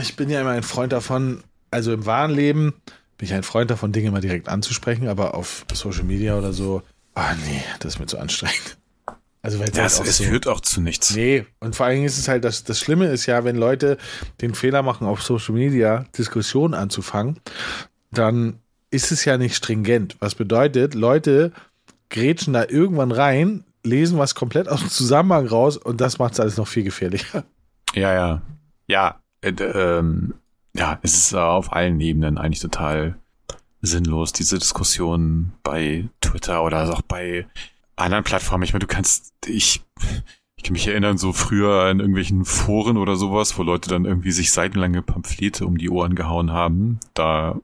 [0.01, 2.73] ich bin ja immer ein Freund davon, also im wahren Leben
[3.17, 6.83] bin ich ein Freund davon, Dinge mal direkt anzusprechen, aber auf Social Media oder so,
[7.15, 8.77] ah nee, das ist mir zu anstrengend.
[9.41, 11.15] Also weil das, halt es so, führt auch zu nichts.
[11.15, 13.97] Nee, und vor allen Dingen ist es halt, das, das Schlimme ist ja, wenn Leute
[14.41, 17.39] den Fehler machen, auf Social Media Diskussionen anzufangen,
[18.11, 18.59] dann
[18.91, 20.15] ist es ja nicht stringent.
[20.19, 21.51] Was bedeutet, Leute
[22.09, 26.39] grätschen da irgendwann rein, lesen was komplett aus dem Zusammenhang raus und das macht es
[26.39, 27.45] alles noch viel gefährlicher.
[27.93, 28.41] Ja, ja.
[28.87, 30.33] Ja, äh, ähm,
[30.77, 33.17] ja, es ist auf allen Ebenen eigentlich total
[33.81, 37.47] sinnlos, diese Diskussion bei Twitter oder auch bei
[37.95, 38.63] anderen Plattformen.
[38.63, 39.83] Ich meine, du kannst, ich,
[40.55, 44.31] ich kann mich erinnern, so früher in irgendwelchen Foren oder sowas, wo Leute dann irgendwie
[44.31, 46.99] sich seitenlange Pamphlete um die Ohren gehauen haben.
[47.13, 47.59] Da,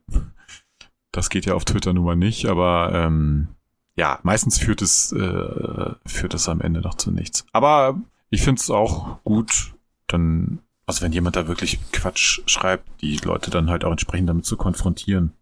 [1.11, 3.49] das geht ja auf Twitter nun mal nicht, aber ähm,
[3.95, 7.45] ja, meistens führt es, äh, führt es am Ende noch zu nichts.
[7.51, 9.75] Aber ich finde es auch gut,
[10.07, 14.45] dann, also wenn jemand da wirklich Quatsch schreibt, die Leute dann halt auch entsprechend damit
[14.45, 15.33] zu konfrontieren.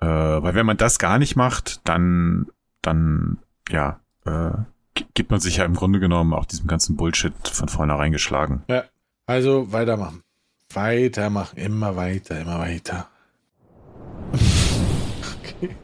[0.00, 2.46] Äh, weil wenn man das gar nicht macht, dann,
[2.82, 3.38] dann,
[3.68, 4.52] ja, äh,
[5.14, 8.62] gibt man sich ja im Grunde genommen auch diesem ganzen Bullshit von vornherein geschlagen.
[8.68, 8.84] Ja,
[9.26, 10.22] also weitermachen.
[10.72, 13.08] Weitermachen, immer weiter, immer weiter.
[14.32, 15.76] okay.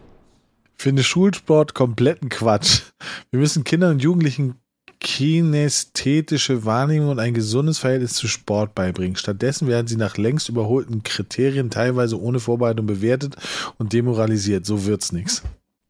[0.75, 2.83] Finde Schulsport kompletten Quatsch.
[3.31, 4.57] Wir müssen Kindern und Jugendlichen
[5.05, 9.17] kinästhetische Wahrnehmung und ein gesundes Verhältnis zu Sport beibringen.
[9.17, 13.37] Stattdessen werden sie nach längst überholten Kriterien teilweise ohne Vorbereitung bewertet
[13.77, 14.65] und demoralisiert.
[14.65, 15.43] So wird's nichts.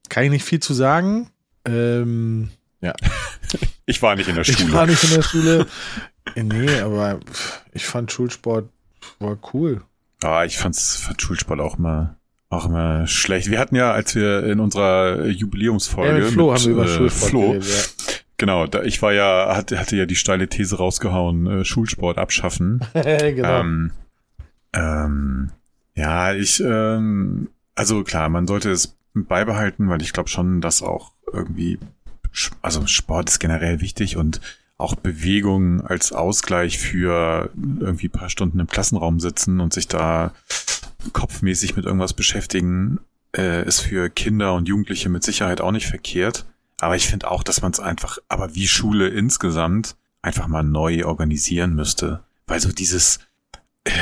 [0.09, 1.31] Kann ich nicht viel zu sagen.
[1.64, 2.50] Ähm,
[2.81, 2.92] ja.
[3.87, 4.66] Ich war nicht in der Schule.
[4.66, 5.66] Ich war nicht in der Schule.
[6.35, 7.20] nee, aber
[7.74, 8.70] ich fand Schulsport
[9.18, 9.83] war cool.
[10.22, 12.16] Ah, ich fand's, fand Schulsport auch mal
[12.48, 13.50] auch immer schlecht.
[13.50, 16.85] Wir hatten ja, als wir in unserer Jubiläumsfolge ja, mit Flo mit, haben wir über
[16.85, 18.04] äh, Schulsport Flo, geredet, ja.
[18.44, 22.83] Genau, da, ich war ja, hatte, hatte ja die steile These rausgehauen, äh, Schulsport abschaffen.
[22.92, 23.61] genau.
[23.61, 23.90] Ähm,
[24.74, 25.50] ähm,
[25.94, 31.12] ja, ich, ähm, also klar, man sollte es beibehalten, weil ich glaube schon, dass auch
[31.33, 31.78] irgendwie,
[32.61, 34.42] also Sport ist generell wichtig und
[34.76, 37.48] auch Bewegung als Ausgleich für
[37.80, 40.35] irgendwie paar Stunden im Klassenraum sitzen und sich da
[41.14, 43.00] kopfmäßig mit irgendwas beschäftigen,
[43.35, 46.44] äh, ist für Kinder und Jugendliche mit Sicherheit auch nicht verkehrt.
[46.81, 51.05] Aber ich finde auch, dass man es einfach, aber wie Schule insgesamt, einfach mal neu
[51.05, 52.25] organisieren müsste.
[52.47, 53.21] Weil so dieses,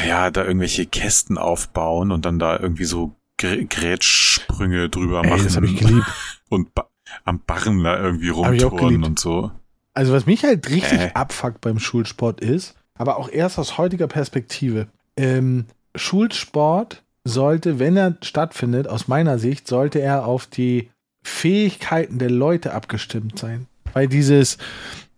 [0.06, 5.38] ja, da irgendwelche Kästen aufbauen und dann da irgendwie so Grätschsprünge drüber machen.
[5.38, 6.06] Ey, das habe ich geliebt.
[6.48, 6.86] Und ba
[7.24, 9.50] am Barren da irgendwie rumtouren und so.
[9.92, 11.10] Also was mich halt richtig äh.
[11.12, 18.16] abfuckt beim Schulsport ist, aber auch erst aus heutiger Perspektive, ähm, Schulsport sollte, wenn er
[18.22, 20.90] stattfindet, aus meiner Sicht, sollte er auf die
[21.22, 23.66] Fähigkeiten der Leute abgestimmt sein.
[23.92, 24.58] Weil dieses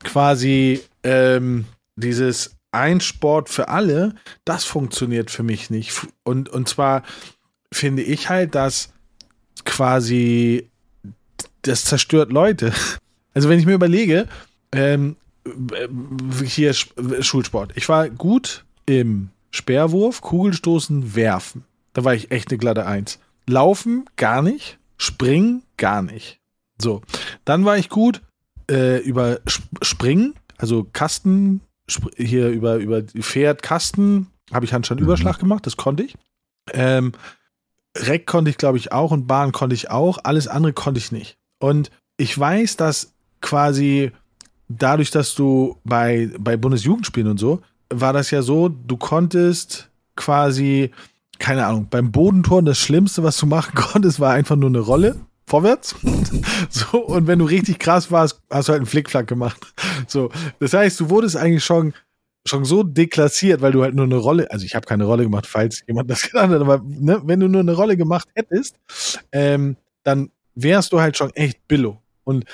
[0.03, 4.15] quasi, ähm, dieses ein Sport für alle,
[4.45, 6.07] das funktioniert für mich nicht.
[6.25, 7.05] Und, und zwar
[7.73, 8.93] finde ich halt, dass
[9.65, 10.69] quasi
[11.63, 12.73] das zerstört Leute.
[13.37, 14.29] Also wenn ich mir überlege,
[14.71, 15.17] ähm,
[16.45, 17.73] hier Schulsport.
[17.75, 21.65] Ich war gut im Speerwurf, Kugelstoßen, Werfen.
[21.95, 23.19] Da war ich echt eine glatte Eins.
[23.49, 26.41] Laufen gar nicht, Springen gar nicht.
[26.81, 27.03] So,
[27.45, 28.23] dann war ich gut
[28.71, 31.61] äh, über Springen, also Kasten,
[32.17, 35.41] hier über, über Pferd, Kasten, habe ich Handstandüberschlag mhm.
[35.41, 36.17] gemacht, das konnte ich.
[36.73, 37.13] Ähm,
[37.97, 40.19] Reck konnte ich, glaube ich, auch und Bahn konnte ich auch.
[40.25, 41.37] Alles andere konnte ich nicht.
[41.61, 44.11] Und ich weiß, dass quasi
[44.69, 47.61] dadurch, dass du bei, bei Bundesjugendspielen und so,
[47.91, 50.91] war das ja so, du konntest quasi,
[51.39, 55.17] keine Ahnung, beim Bodentoren das Schlimmste, was du machen konntest, war einfach nur eine Rolle
[55.47, 55.95] vorwärts.
[56.71, 59.75] so, und wenn du richtig krass warst, hast du halt einen Flickflack gemacht.
[60.07, 60.31] So,
[60.61, 61.95] das heißt, du wurdest eigentlich schon
[62.47, 65.47] schon so deklassiert, weil du halt nur eine Rolle, also ich habe keine Rolle gemacht,
[65.47, 68.77] falls jemand das gedacht hat, aber ne, wenn du nur eine Rolle gemacht hättest,
[69.33, 72.03] ähm, dann wärst du halt schon echt Billo.
[72.25, 72.45] Und,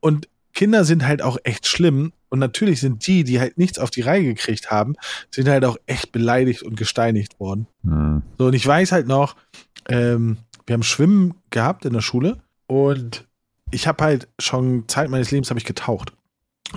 [0.00, 2.12] und Kinder sind halt auch echt schlimm.
[2.30, 4.96] Und natürlich sind die, die halt nichts auf die Reihe gekriegt haben,
[5.30, 7.66] sind halt auch echt beleidigt und gesteinigt worden.
[7.82, 8.22] Mhm.
[8.36, 9.36] So, und ich weiß halt noch,
[9.88, 13.26] ähm, wir haben Schwimmen gehabt in der Schule und
[13.70, 16.12] ich habe halt schon Zeit meines Lebens habe ich getaucht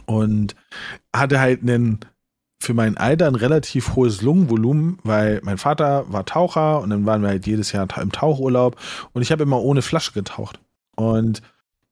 [0.05, 0.55] und
[1.13, 1.99] hatte halt einen
[2.59, 7.21] für mein Alter ein relativ hohes Lungenvolumen, weil mein Vater war Taucher und dann waren
[7.21, 8.77] wir halt jedes Jahr im Tauchurlaub
[9.13, 10.59] und ich habe immer ohne Flasche getaucht.
[10.95, 11.41] Und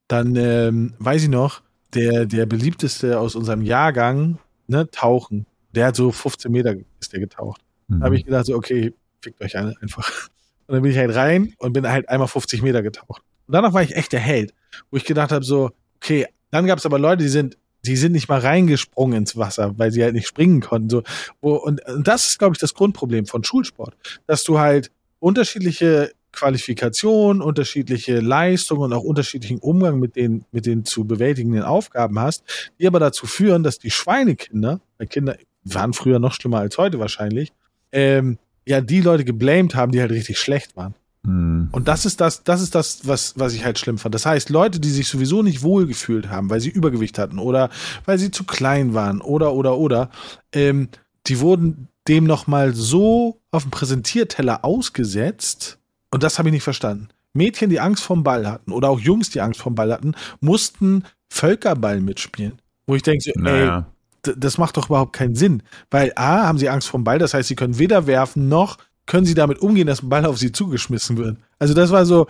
[0.07, 1.61] dann ähm, weiß ich noch,
[1.95, 7.19] der, der beliebteste aus unserem Jahrgang, ne, Tauchen, der hat so 15 Meter ist der
[7.19, 7.61] getaucht.
[7.87, 7.99] Mhm.
[7.99, 10.29] Da habe ich gedacht, so, okay, fickt euch alle einfach.
[10.69, 13.23] Und dann bin ich halt rein und bin halt einmal 50 Meter getaucht.
[13.47, 14.53] Und danach war ich echt der Held,
[14.91, 18.11] wo ich gedacht habe, so, okay, dann gab es aber Leute, die sind die sind
[18.11, 20.89] nicht mal reingesprungen ins Wasser, weil sie halt nicht springen konnten.
[20.89, 21.03] So,
[21.41, 23.95] und, und das ist, glaube ich, das Grundproblem von Schulsport,
[24.27, 30.85] dass du halt unterschiedliche Qualifikationen, unterschiedliche Leistungen und auch unterschiedlichen Umgang mit den, mit den
[30.85, 32.43] zu bewältigenden Aufgaben hast,
[32.79, 36.99] die aber dazu führen, dass die Schweinekinder, weil Kinder waren früher noch schlimmer als heute
[36.99, 37.53] wahrscheinlich,
[37.93, 38.37] ähm,
[38.69, 40.93] ja, die Leute geblamed haben, die halt richtig schlecht waren.
[41.25, 41.69] Hm.
[41.71, 44.13] Und das ist das, das ist das, was, was ich halt schlimm fand.
[44.13, 47.71] Das heißt, Leute, die sich sowieso nicht wohlgefühlt haben, weil sie Übergewicht hatten oder
[48.05, 50.11] weil sie zu klein waren oder, oder, oder,
[50.53, 50.89] ähm,
[51.25, 55.79] die wurden dem nochmal so auf dem Präsentierteller ausgesetzt.
[56.11, 57.09] Und das habe ich nicht verstanden.
[57.33, 61.05] Mädchen, die Angst vorm Ball hatten oder auch Jungs, die Angst vorm Ball hatten, mussten
[61.27, 62.59] Völkerball mitspielen.
[62.85, 63.77] Wo ich denke, so, naja.
[63.79, 63.83] ey,
[64.21, 65.63] das macht doch überhaupt keinen Sinn.
[65.89, 68.77] Weil A, haben sie Angst vorm Ball, das heißt, sie können weder werfen noch
[69.09, 71.37] können sie damit umgehen, dass ein Ball auf sie zugeschmissen wird?
[71.57, 72.27] Also das war so,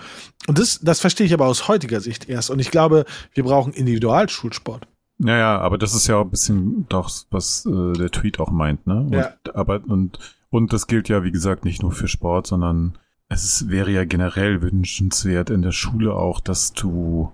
[0.48, 2.50] und das, das verstehe ich aber aus heutiger Sicht erst.
[2.50, 4.88] Und ich glaube, wir brauchen Individualschulsport.
[5.20, 8.50] Ja, ja, aber das ist ja auch ein bisschen doch, was äh, der Tweet auch
[8.50, 9.02] meint, ne?
[9.02, 9.34] Und, ja.
[9.54, 12.98] Aber, und, und das gilt ja, wie gesagt, nicht nur für Sport, sondern
[13.28, 17.34] es wäre ja generell wünschenswert in der Schule auch, dass du,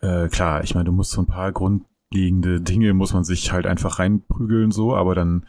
[0.00, 1.52] äh, klar, ich meine, du musst so ein paar
[2.10, 5.46] grundlegende Dinge, muss man sich halt einfach reinprügeln, so, aber dann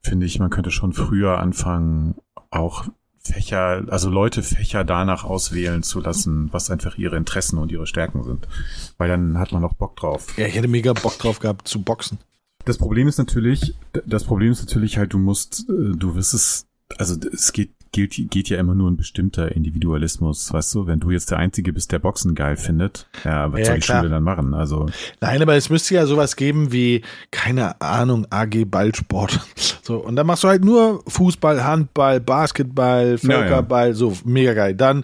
[0.00, 2.14] finde ich, man könnte schon früher anfangen,
[2.50, 2.86] auch
[3.20, 8.22] Fächer, also Leute Fächer danach auswählen zu lassen, was einfach ihre Interessen und ihre Stärken
[8.24, 8.48] sind.
[8.96, 10.38] Weil dann hat man auch Bock drauf.
[10.38, 12.18] Ja, ich hätte mega Bock drauf gehabt zu boxen.
[12.64, 13.74] Das Problem ist natürlich,
[14.06, 16.66] das Problem ist natürlich halt, du musst, äh, du wirst es,
[16.96, 20.86] also es geht gilt, geht ja immer nur ein bestimmter Individualismus, weißt du?
[20.86, 23.80] Wenn du jetzt der Einzige bist, der Boxen geil findet, ja, was ja, soll die
[23.80, 23.98] klar.
[24.00, 24.54] Schule dann machen?
[24.54, 24.86] Also.
[25.20, 29.40] Nein, aber es müsste ja sowas geben wie, keine Ahnung, AG Ballsport.
[29.88, 34.74] So, und dann machst du halt nur Fußball, Handball, Basketball, Völkerball, ja, so, mega geil.
[34.74, 35.02] Dann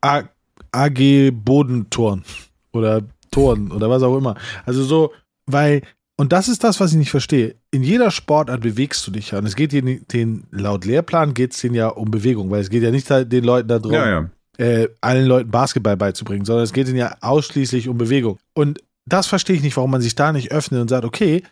[0.00, 0.22] A
[0.70, 2.22] AG Bodenturn
[2.72, 4.36] oder Toren oder was auch immer.
[4.64, 5.12] Also so,
[5.46, 5.82] weil
[6.20, 7.54] und das ist das, was ich nicht verstehe.
[7.70, 9.38] In jeder Sportart bewegst du dich ja.
[9.38, 12.68] Und es geht den, den laut Lehrplan geht es denen ja um Bewegung, weil es
[12.68, 14.30] geht ja nicht den Leuten darum, ja, ja.
[14.58, 18.38] Äh, allen Leuten Basketball beizubringen, sondern es geht ihnen ja ausschließlich um Bewegung.
[18.52, 21.42] Und das verstehe ich nicht, warum man sich da nicht öffnet und sagt, okay,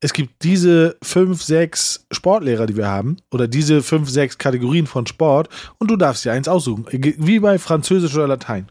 [0.00, 5.06] es gibt diese fünf, sechs Sportlehrer, die wir haben, oder diese fünf, sechs Kategorien von
[5.06, 5.48] Sport,
[5.78, 6.84] und du darfst dir eins aussuchen.
[6.90, 8.70] Wie bei Französisch oder Latein.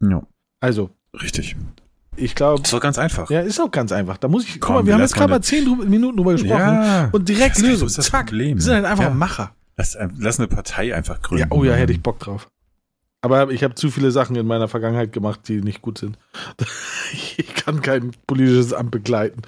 [0.00, 0.26] Ja.
[0.58, 0.90] Also.
[1.14, 1.54] Richtig
[2.18, 2.62] ich glaube.
[2.62, 3.30] Ist doch ganz einfach.
[3.30, 4.16] Ja, ist auch ganz einfach.
[4.18, 6.58] Da muss ich, Komm, guck mal, wir haben jetzt gerade mal zehn Minuten drüber gesprochen
[6.58, 7.88] ja, und direkt Lösung.
[7.88, 8.26] Ist das Zack.
[8.26, 8.56] Problem.
[8.56, 9.10] Wir sind halt einfach ja.
[9.10, 9.52] Macher.
[9.76, 11.48] Lass, äh, lass eine Partei einfach gründen.
[11.50, 12.48] Ja, oh ja, hätte ich Bock drauf.
[13.20, 16.18] Aber ich habe zu viele Sachen in meiner Vergangenheit gemacht, die nicht gut sind.
[17.10, 19.40] Ich kann kein politisches Amt begleiten.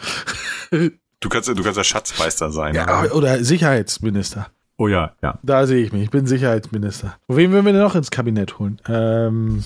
[0.70, 2.74] Du kannst, du kannst der Schatzmeister sein.
[2.74, 3.14] Ja, oder?
[3.14, 4.48] oder Sicherheitsminister.
[4.78, 5.38] Oh ja, ja.
[5.42, 6.04] Da sehe ich mich.
[6.04, 7.18] Ich bin Sicherheitsminister.
[7.28, 8.80] Wen würden wir denn noch ins Kabinett holen?
[8.88, 9.62] Ähm,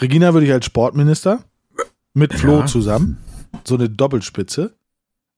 [0.00, 1.44] Regina würde ich als Sportminister
[2.14, 2.66] mit Flo ja.
[2.66, 3.18] zusammen.
[3.64, 4.74] So eine Doppelspitze.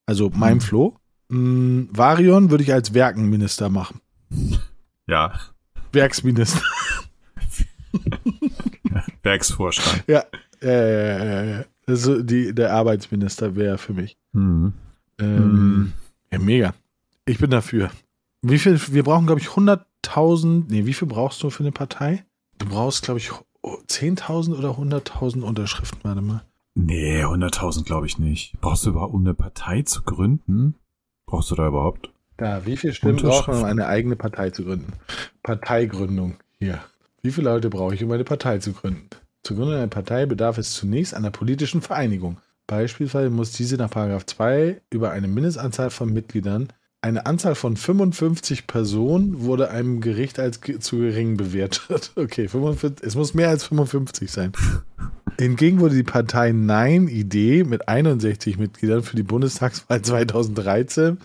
[0.05, 0.61] Also mein hm.
[0.61, 0.97] Flo.
[1.29, 4.01] Mm, Varion würde ich als Werkenminister machen.
[5.07, 5.39] Ja.
[5.91, 6.61] Werksminister.
[9.23, 10.03] Werksvorstand.
[10.07, 10.23] Ja,
[10.61, 14.17] äh, also die, der Arbeitsminister wäre für mich.
[14.31, 14.73] Mhm.
[15.19, 15.93] Ähm, mhm.
[16.31, 16.73] Ja, mega.
[17.25, 17.91] Ich bin dafür.
[18.41, 22.25] Wie viel, wir brauchen, glaube ich, 100.000, nee, wie viel brauchst du für eine Partei?
[22.57, 23.31] Du brauchst, glaube ich,
[23.63, 26.43] 10.000 oder 100.000 Unterschriften, warte mal.
[26.75, 28.59] Nee, 100.000 glaube ich nicht.
[28.59, 30.75] Brauchst du überhaupt, um eine Partei zu gründen?
[31.25, 32.11] Brauchst du da überhaupt?
[32.37, 34.93] Da, wie viele Stimmen braucht man, um eine eigene Partei zu gründen?
[35.43, 36.37] Parteigründung.
[36.57, 36.79] Hier.
[37.21, 39.09] Wie viele Leute brauche ich, um eine Partei zu gründen?
[39.43, 42.37] Zur Gründung einer Partei bedarf es zunächst einer politischen Vereinigung.
[42.65, 46.69] Beispielsweise muss diese nach 2 über eine Mindestanzahl von Mitgliedern
[47.03, 52.11] eine Anzahl von 55 Personen wurde einem Gericht als zu gering bewertet.
[52.15, 54.53] Okay, 55, es muss mehr als 55 sein.
[55.37, 61.17] Hingegen wurde die Partei Nein-Idee mit 61 Mitgliedern für die Bundestagswahl 2013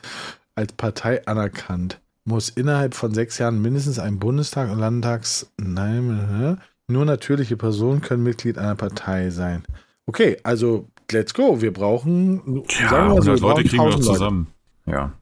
[0.56, 2.00] als Partei anerkannt.
[2.24, 5.52] Muss innerhalb von sechs Jahren mindestens ein Bundestag und Landtags.
[5.58, 9.62] Nein, nur natürliche Personen können Mitglied einer Partei sein.
[10.06, 11.60] Okay, also let's go.
[11.60, 14.48] Wir brauchen, ja, sagen wir so, wir Leute kriegen wir zusammen.
[14.86, 14.98] Leute.
[14.98, 15.12] Ja.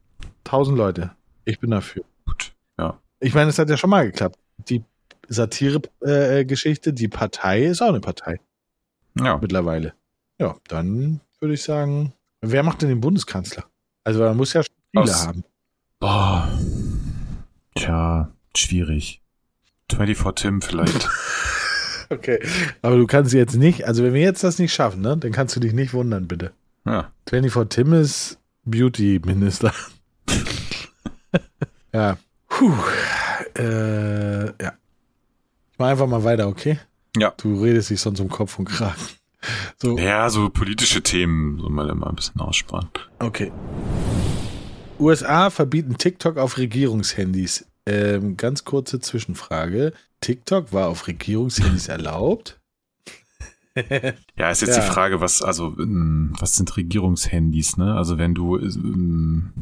[0.46, 1.10] 1000 Leute.
[1.44, 2.04] Ich bin dafür.
[2.24, 2.98] Gut, ja.
[3.20, 4.38] Ich meine, es hat ja schon mal geklappt.
[4.68, 4.84] Die
[5.28, 8.40] Satire-Geschichte, die Partei ist auch eine Partei.
[9.18, 9.38] Ja.
[9.38, 9.94] Mittlerweile.
[10.38, 13.64] Ja, dann würde ich sagen, wer macht denn den Bundeskanzler?
[14.04, 15.44] Also man muss ja Spiele Aus, haben.
[15.98, 16.48] Boah.
[17.74, 19.22] Tja, schwierig.
[19.90, 21.08] 24 Tim vielleicht.
[22.10, 22.40] okay.
[22.82, 25.56] Aber du kannst jetzt nicht, also wenn wir jetzt das nicht schaffen, ne, dann kannst
[25.56, 26.52] du dich nicht wundern, bitte.
[26.84, 27.12] Ja.
[27.28, 29.72] 24 Tim ist Beauty-Minister.
[31.92, 32.18] Ja.
[32.48, 32.72] Puh.
[33.58, 34.72] Äh, ja.
[35.72, 36.78] Ich mach einfach mal weiter, okay?
[37.16, 37.32] Ja.
[37.36, 38.94] Du redest dich sonst um Kopf und Kragen.
[39.76, 39.98] So.
[39.98, 42.88] Ja, so politische Themen soll man immer ein bisschen aussparen.
[43.18, 43.52] Okay.
[44.98, 47.66] USA verbieten TikTok auf Regierungshandys.
[47.86, 49.92] Ähm, ganz kurze Zwischenfrage.
[50.20, 52.58] TikTok war auf Regierungshandys erlaubt?
[54.36, 54.80] ja, ist jetzt ja.
[54.80, 57.94] die Frage, was, also, ähm, was sind Regierungshandys, ne?
[57.94, 59.52] Also, wenn du, ähm,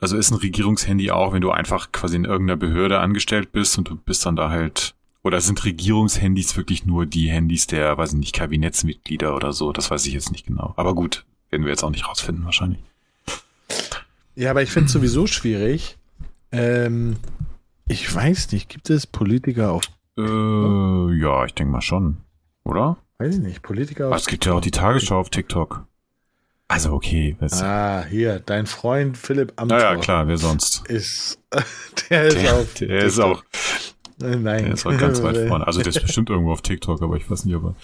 [0.00, 3.88] also ist ein Regierungshandy auch, wenn du einfach quasi in irgendeiner Behörde angestellt bist und
[3.88, 8.18] du bist dann da halt oder sind Regierungshandys wirklich nur die Handys der, weiß ich
[8.18, 9.72] nicht, Kabinettsmitglieder oder so?
[9.72, 10.72] Das weiß ich jetzt nicht genau.
[10.76, 12.80] Aber gut, werden wir jetzt auch nicht rausfinden wahrscheinlich.
[14.34, 15.98] Ja, aber ich finde es sowieso schwierig.
[16.52, 17.16] Ähm,
[17.86, 19.84] ich weiß nicht, gibt es Politiker auf.
[20.16, 22.18] Äh, ja, ich denke mal schon.
[22.64, 22.96] Oder?
[23.18, 24.16] Weiß ich nicht, Politiker auf.
[24.16, 25.86] Es gibt ja auch die Tagesschau auf TikTok.
[26.70, 27.36] Also okay.
[27.50, 29.76] Ah, hier, dein Freund Philipp Amthor.
[29.76, 30.86] Naja, klar, wer sonst?
[30.86, 31.40] Ist,
[32.10, 32.74] der ist der, auf.
[32.74, 33.42] Der ist auch.
[34.18, 34.66] Nein.
[34.66, 35.66] Der ist auch ganz weit vorne.
[35.66, 37.74] Also der ist bestimmt irgendwo auf TikTok, aber ich weiß nicht, aber.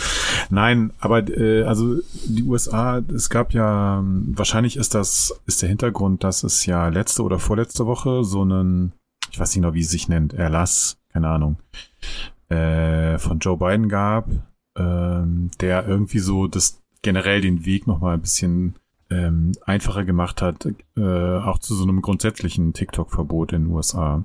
[0.50, 1.96] Nein, aber äh, also
[2.26, 7.24] die USA, es gab ja, wahrscheinlich ist das, ist der Hintergrund, dass es ja letzte
[7.24, 8.92] oder vorletzte Woche so einen,
[9.32, 11.56] ich weiß nicht noch, wie es sich nennt, Erlass, keine Ahnung,
[12.50, 14.30] äh, von Joe Biden gab,
[14.76, 15.22] äh,
[15.60, 18.74] der irgendwie so das generell den Weg nochmal ein bisschen
[19.10, 20.66] ähm, einfacher gemacht hat,
[20.96, 24.24] äh, auch zu so einem grundsätzlichen TikTok-Verbot in den USA.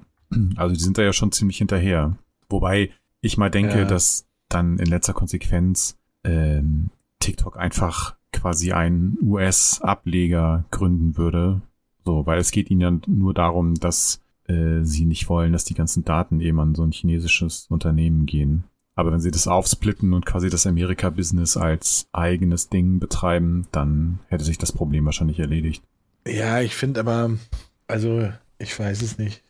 [0.55, 2.17] Also die sind da ja schon ziemlich hinterher.
[2.49, 2.89] Wobei
[3.21, 3.85] ich mal denke, ja.
[3.85, 6.89] dass dann in letzter Konsequenz ähm,
[7.19, 11.61] TikTok einfach quasi einen US-Ableger gründen würde.
[12.03, 15.75] So, weil es geht ihnen ja nur darum, dass äh, sie nicht wollen, dass die
[15.75, 18.63] ganzen Daten eben an so ein chinesisches Unternehmen gehen.
[18.95, 24.43] Aber wenn sie das aufsplitten und quasi das Amerika-Business als eigenes Ding betreiben, dann hätte
[24.43, 25.83] sich das Problem wahrscheinlich erledigt.
[26.27, 27.31] Ja, ich finde aber,
[27.87, 29.43] also ich weiß es nicht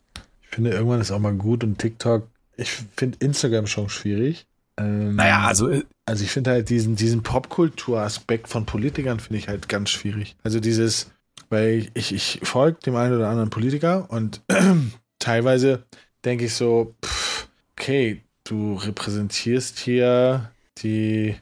[0.54, 4.46] finde, irgendwann ist auch mal gut und TikTok, ich finde Instagram schon schwierig.
[4.76, 5.68] Ähm, naja, also.
[5.68, 10.36] Äh, also ich finde halt diesen, diesen Popkultur-Aspekt von Politikern finde ich halt ganz schwierig.
[10.42, 11.10] Also dieses,
[11.48, 14.42] weil ich, ich folge dem einen oder anderen Politiker und
[15.18, 15.84] teilweise
[16.24, 21.36] denke ich so, pff, okay, du repräsentierst hier die,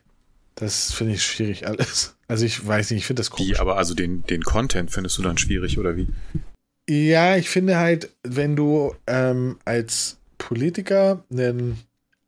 [0.55, 2.17] das finde ich schwierig alles.
[2.29, 3.51] Also ich weiß nicht, ich finde das komisch.
[3.51, 6.09] Wie, aber also den, den Content findest du dann schwierig oder wie?
[6.89, 11.79] Ja, ich finde halt, wenn du ähm, als Politiker einen,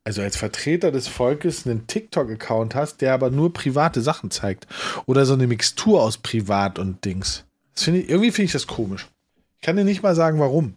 [0.03, 4.67] also als Vertreter des Volkes einen TikTok-Account hast, der aber nur private Sachen zeigt
[5.05, 7.45] oder so eine Mixtur aus Privat und Dings.
[7.73, 9.07] Das finde ich, irgendwie finde ich das komisch.
[9.59, 10.75] Ich kann dir nicht mal sagen, warum.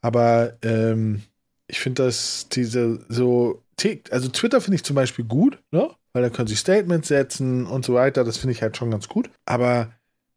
[0.00, 1.22] Aber ähm,
[1.68, 3.62] ich finde das diese so,
[4.10, 5.90] also Twitter finde ich zum Beispiel gut, ne?
[6.12, 8.24] Weil da können sie Statements setzen und so weiter.
[8.24, 9.30] Das finde ich halt schon ganz gut.
[9.44, 9.92] Aber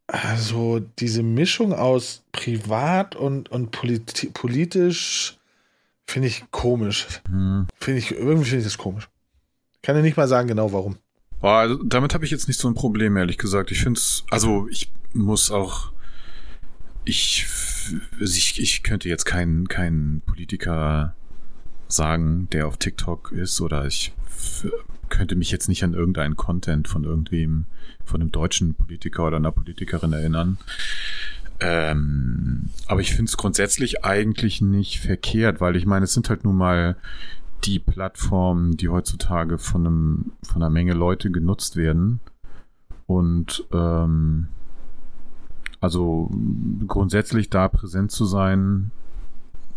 [0.05, 5.37] also diese Mischung aus privat und, und politi politisch
[6.05, 7.07] finde ich komisch.
[7.29, 7.67] Hm.
[7.79, 9.07] Finde ich, irgendwie finde ich das komisch.
[9.81, 10.97] Kann ja nicht mal sagen genau warum.
[11.39, 13.71] Boah, also damit habe ich jetzt nicht so ein Problem, ehrlich gesagt.
[13.71, 15.91] Ich finde es, also ich muss auch,
[17.05, 17.47] ich,
[18.19, 21.15] ich, ich könnte jetzt keinen keinen Politiker
[21.91, 24.13] sagen, der auf TikTok ist oder ich
[25.09, 27.65] könnte mich jetzt nicht an irgendeinen Content von irgendwem,
[28.05, 30.57] von einem deutschen Politiker oder einer Politikerin erinnern.
[31.59, 36.43] Ähm, aber ich finde es grundsätzlich eigentlich nicht verkehrt, weil ich meine, es sind halt
[36.43, 36.95] nun mal
[37.63, 42.19] die Plattformen, die heutzutage von einem, von einer Menge Leute genutzt werden.
[43.05, 44.47] Und ähm,
[45.79, 46.31] also
[46.87, 48.91] grundsätzlich da präsent zu sein,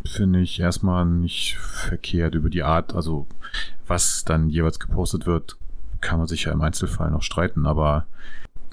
[0.06, 3.26] finde ich erstmal nicht verkehrt über die Art, also
[3.86, 5.56] was dann jeweils gepostet wird,
[6.00, 8.06] kann man sich ja im Einzelfall noch streiten, aber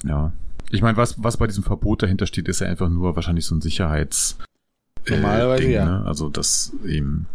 [0.04, 0.32] ja.
[0.70, 3.54] Ich meine, was, was bei diesem Verbot dahinter steht, ist ja einfach nur wahrscheinlich so
[3.54, 4.38] ein Sicherheits-
[5.08, 5.84] Normalerweise, Ding, ja.
[5.84, 6.04] Ne?
[6.06, 7.26] Also, dass eben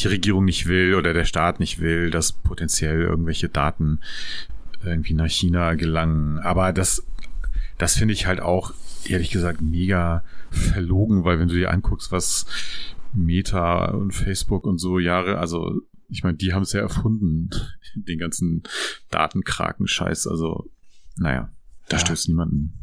[0.00, 4.00] die Regierung nicht will oder der Staat nicht will, dass potenziell irgendwelche Daten
[4.84, 6.38] irgendwie nach China gelangen.
[6.40, 7.02] Aber das,
[7.78, 8.74] das finde ich halt auch,
[9.10, 12.46] ehrlich gesagt, mega verlogen, weil wenn du dir anguckst, was
[13.12, 17.50] Meta und Facebook und so Jahre, also ich meine, die haben es ja erfunden,
[17.94, 18.62] den ganzen
[19.10, 20.26] Datenkraken-Scheiß.
[20.26, 20.70] Also,
[21.16, 21.50] naja,
[21.88, 22.00] da ja.
[22.00, 22.78] stößt niemanden.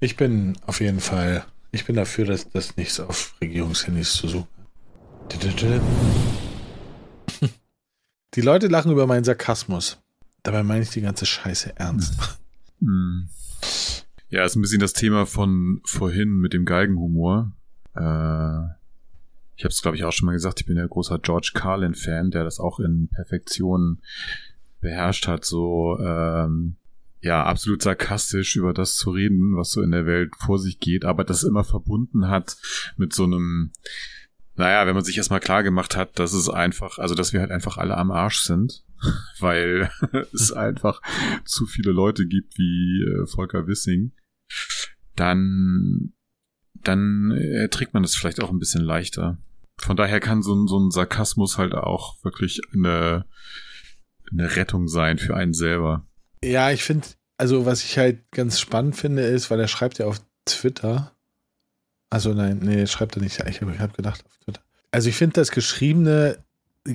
[0.00, 4.48] Ich bin auf jeden Fall, ich bin dafür, dass das nichts auf Regierungshandys zu suchen.
[8.34, 9.98] Die Leute lachen über meinen Sarkasmus.
[10.42, 12.38] Dabei meine ich die ganze Scheiße ernst.
[12.80, 13.28] Hm.
[14.28, 17.52] Ja, ist ein bisschen das Thema von vorhin mit dem Geigenhumor.
[17.94, 18.76] Äh,
[19.56, 22.30] ich habe es, glaube ich, auch schon mal gesagt, ich bin ja großer George Carlin-Fan,
[22.30, 24.00] der das auch in Perfektion
[24.80, 26.76] beherrscht hat, so ähm,
[27.20, 31.04] ja, absolut sarkastisch über das zu reden, was so in der Welt vor sich geht,
[31.04, 32.56] aber das immer verbunden hat
[32.96, 33.72] mit so einem
[34.56, 37.50] naja, wenn man sich erstmal klar gemacht hat, dass es einfach, also dass wir halt
[37.50, 38.84] einfach alle am Arsch sind,
[39.40, 39.90] weil
[40.32, 41.00] es einfach
[41.44, 44.12] zu viele Leute gibt wie äh, Volker Wissing,
[45.14, 46.12] dann,
[46.74, 49.38] dann erträgt man das vielleicht auch ein bisschen leichter.
[49.78, 53.26] Von daher kann so ein, so ein Sarkasmus halt auch wirklich eine,
[54.32, 56.06] eine Rettung sein für einen selber.
[56.42, 57.06] Ja, ich finde,
[57.38, 61.15] also was ich halt ganz spannend finde, ist, weil er schreibt ja auf Twitter,
[62.10, 63.42] also nein, nee, schreibt er nicht.
[63.48, 64.60] Ich habe hab gedacht auf Twitter.
[64.90, 66.38] Also ich finde das geschriebene,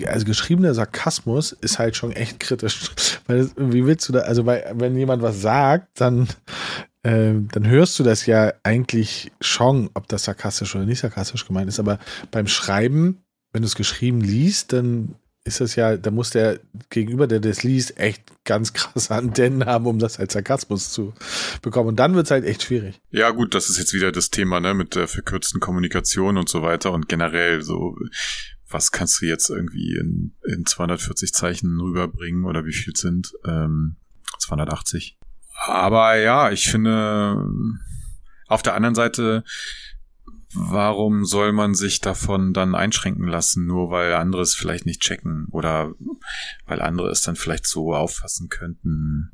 [0.08, 2.92] also geschriebener Sarkasmus ist halt schon echt kritisch.
[3.28, 6.28] Weil wie willst du da, also bei, wenn jemand was sagt, dann,
[7.04, 11.68] äh, dann hörst du das ja eigentlich schon, ob das sarkastisch oder nicht sarkastisch gemeint
[11.68, 11.80] ist.
[11.80, 12.00] Aber
[12.32, 17.26] beim Schreiben, wenn du es geschrieben liest, dann ist das ja, da muss der Gegenüber,
[17.28, 21.14] der das liest, echt ganz krasse Antennen haben, um das als Sarkasmus zu
[21.62, 21.90] bekommen.
[21.90, 23.02] Und dann wird es halt echt schwierig.
[23.10, 26.62] Ja, gut, das ist jetzt wieder das Thema, ne, mit der verkürzten Kommunikation und so
[26.62, 27.96] weiter und generell so,
[28.70, 33.34] was kannst du jetzt irgendwie in, in 240 Zeichen rüberbringen oder wie viel sind?
[33.46, 33.98] Ähm,
[34.40, 35.18] 280.
[35.66, 37.50] Aber ja, ich finde,
[38.48, 39.44] auf der anderen Seite,
[40.54, 45.48] warum soll man sich davon dann einschränken lassen, nur weil andere es vielleicht nicht checken
[45.52, 45.94] oder
[46.66, 49.32] weil andere es dann vielleicht so auffassen könnten,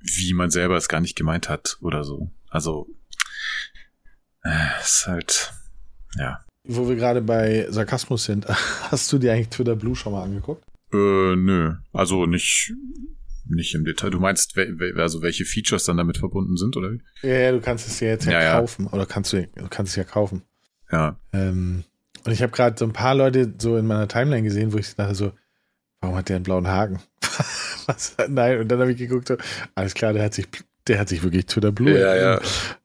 [0.00, 2.30] wie man selber es gar nicht gemeint hat oder so.
[2.48, 2.88] Also,
[4.42, 5.52] äh, ist halt,
[6.16, 6.44] ja.
[6.64, 8.46] Wo wir gerade bei Sarkasmus sind,
[8.90, 10.64] hast du dir eigentlich Twitter Blue schon mal angeguckt?
[10.92, 11.74] Äh, nö.
[11.92, 12.72] Also nicht,
[13.48, 14.10] nicht im Detail.
[14.10, 14.56] Du meinst,
[14.96, 16.92] also welche Features dann damit verbunden sind, oder?
[17.22, 18.86] Ja, ja du kannst es ja jetzt ja, ja kaufen.
[18.88, 20.42] Oder kannst du, du kannst es ja kaufen.
[20.90, 21.18] Ja.
[21.32, 21.84] Ähm,
[22.24, 24.94] und ich habe gerade so ein paar Leute so in meiner Timeline gesehen, wo ich
[24.94, 25.32] dachte so,
[26.00, 27.00] warum hat der einen blauen Haken?
[27.86, 28.16] Was?
[28.28, 29.36] Nein, und dann habe ich geguckt, so,
[29.74, 30.48] alles klar, der hat sich
[30.88, 31.98] der hat sich wirklich Twitter Blue.
[31.98, 32.40] Ja, ja.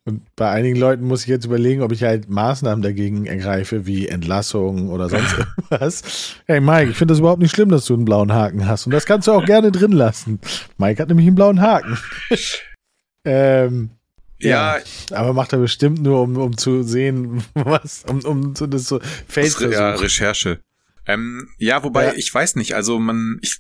[0.06, 4.08] Und bei einigen Leuten muss ich jetzt überlegen, ob ich halt Maßnahmen dagegen ergreife, wie
[4.08, 5.36] Entlassung oder sonst
[5.70, 6.36] irgendwas.
[6.46, 8.86] Hey Mike, ich finde das überhaupt nicht schlimm, dass du einen blauen Haken hast.
[8.86, 10.40] Und das kannst du auch gerne drin lassen.
[10.78, 11.98] Mike hat nämlich einen blauen Haken.
[13.26, 13.92] ähm,
[14.40, 14.84] ja, ja,
[15.18, 19.00] aber macht er bestimmt nur, um, um zu sehen, was, um, um so das so
[19.28, 20.60] Feld Ja, Recherche.
[21.06, 22.14] Ähm, ja, wobei, ja.
[22.16, 23.60] ich weiß nicht, also man, ich,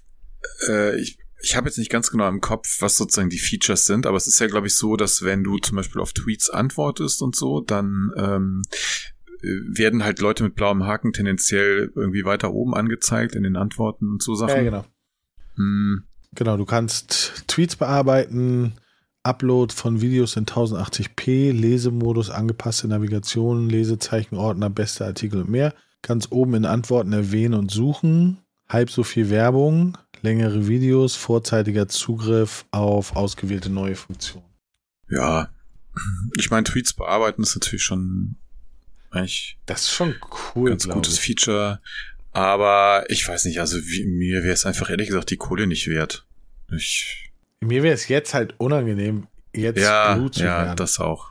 [0.67, 4.05] äh, ich ich habe jetzt nicht ganz genau im Kopf, was sozusagen die Features sind,
[4.05, 7.21] aber es ist ja, glaube ich, so, dass wenn du zum Beispiel auf Tweets antwortest
[7.21, 8.61] und so, dann ähm,
[9.41, 14.09] äh, werden halt Leute mit blauem Haken tendenziell irgendwie weiter oben angezeigt in den Antworten
[14.09, 14.55] und so Sachen.
[14.55, 14.85] Ja, genau.
[15.55, 16.03] Hm.
[16.33, 18.73] Genau, du kannst Tweets bearbeiten,
[19.23, 25.73] Upload von Videos in 1080p, Lesemodus, angepasste Navigation, Lesezeichenordner, beste Artikel und mehr.
[26.01, 28.37] Ganz oben in Antworten erwähnen und suchen.
[28.67, 34.45] Halb so viel Werbung, längere Videos, vorzeitiger Zugriff auf ausgewählte neue Funktionen.
[35.09, 35.49] Ja,
[36.37, 38.35] ich meine, Tweets bearbeiten ist natürlich schon
[39.11, 40.15] eigentlich das ist schon
[40.55, 41.19] cool, ganz gutes ich.
[41.19, 41.81] Feature.
[42.31, 45.87] Aber ich weiß nicht, also wie, mir wäre es einfach ehrlich gesagt die Kohle nicht
[45.87, 46.25] wert.
[46.71, 50.77] Ich, mir wäre es jetzt halt unangenehm, jetzt ja, Blue zu ja, werden.
[50.77, 51.29] das auch.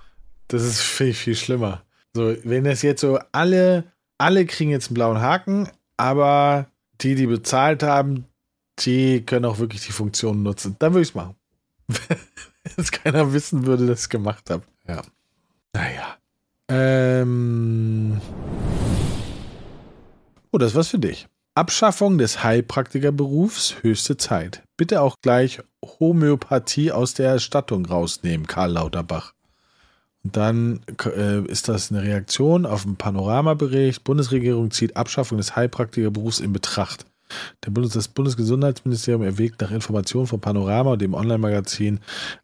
[0.49, 1.85] Das ist viel, viel schlimmer.
[2.15, 3.85] So, wenn das jetzt so alle,
[4.19, 6.71] alle kriegen jetzt einen blauen Haken, aber
[7.01, 8.27] die, die bezahlt haben,
[8.85, 10.77] die können auch wirklich die Funktionen nutzen.
[10.79, 11.37] Dann würde ich es machen.
[11.89, 14.63] Wenn es keiner wissen würde, dass ich es gemacht habe.
[14.87, 15.03] Ja.
[15.73, 16.17] Naja.
[16.69, 18.21] Ähm.
[20.53, 21.29] Oh, das was für dich.
[21.55, 24.63] Abschaffung des Heilpraktikerberufs, höchste Zeit.
[24.77, 29.35] Bitte auch gleich Homöopathie aus der Erstattung rausnehmen, Karl Lauterbach.
[30.23, 34.05] Und dann äh, ist das eine Reaktion auf einen Panoramabericht.
[34.05, 37.07] Bundesregierung zieht Abschaffung des Heilpraktikerberufs in Betracht.
[37.65, 42.01] Der Bundes das Bundesgesundheitsministerium erwägt nach Informationen von Panorama und dem Online-Magazin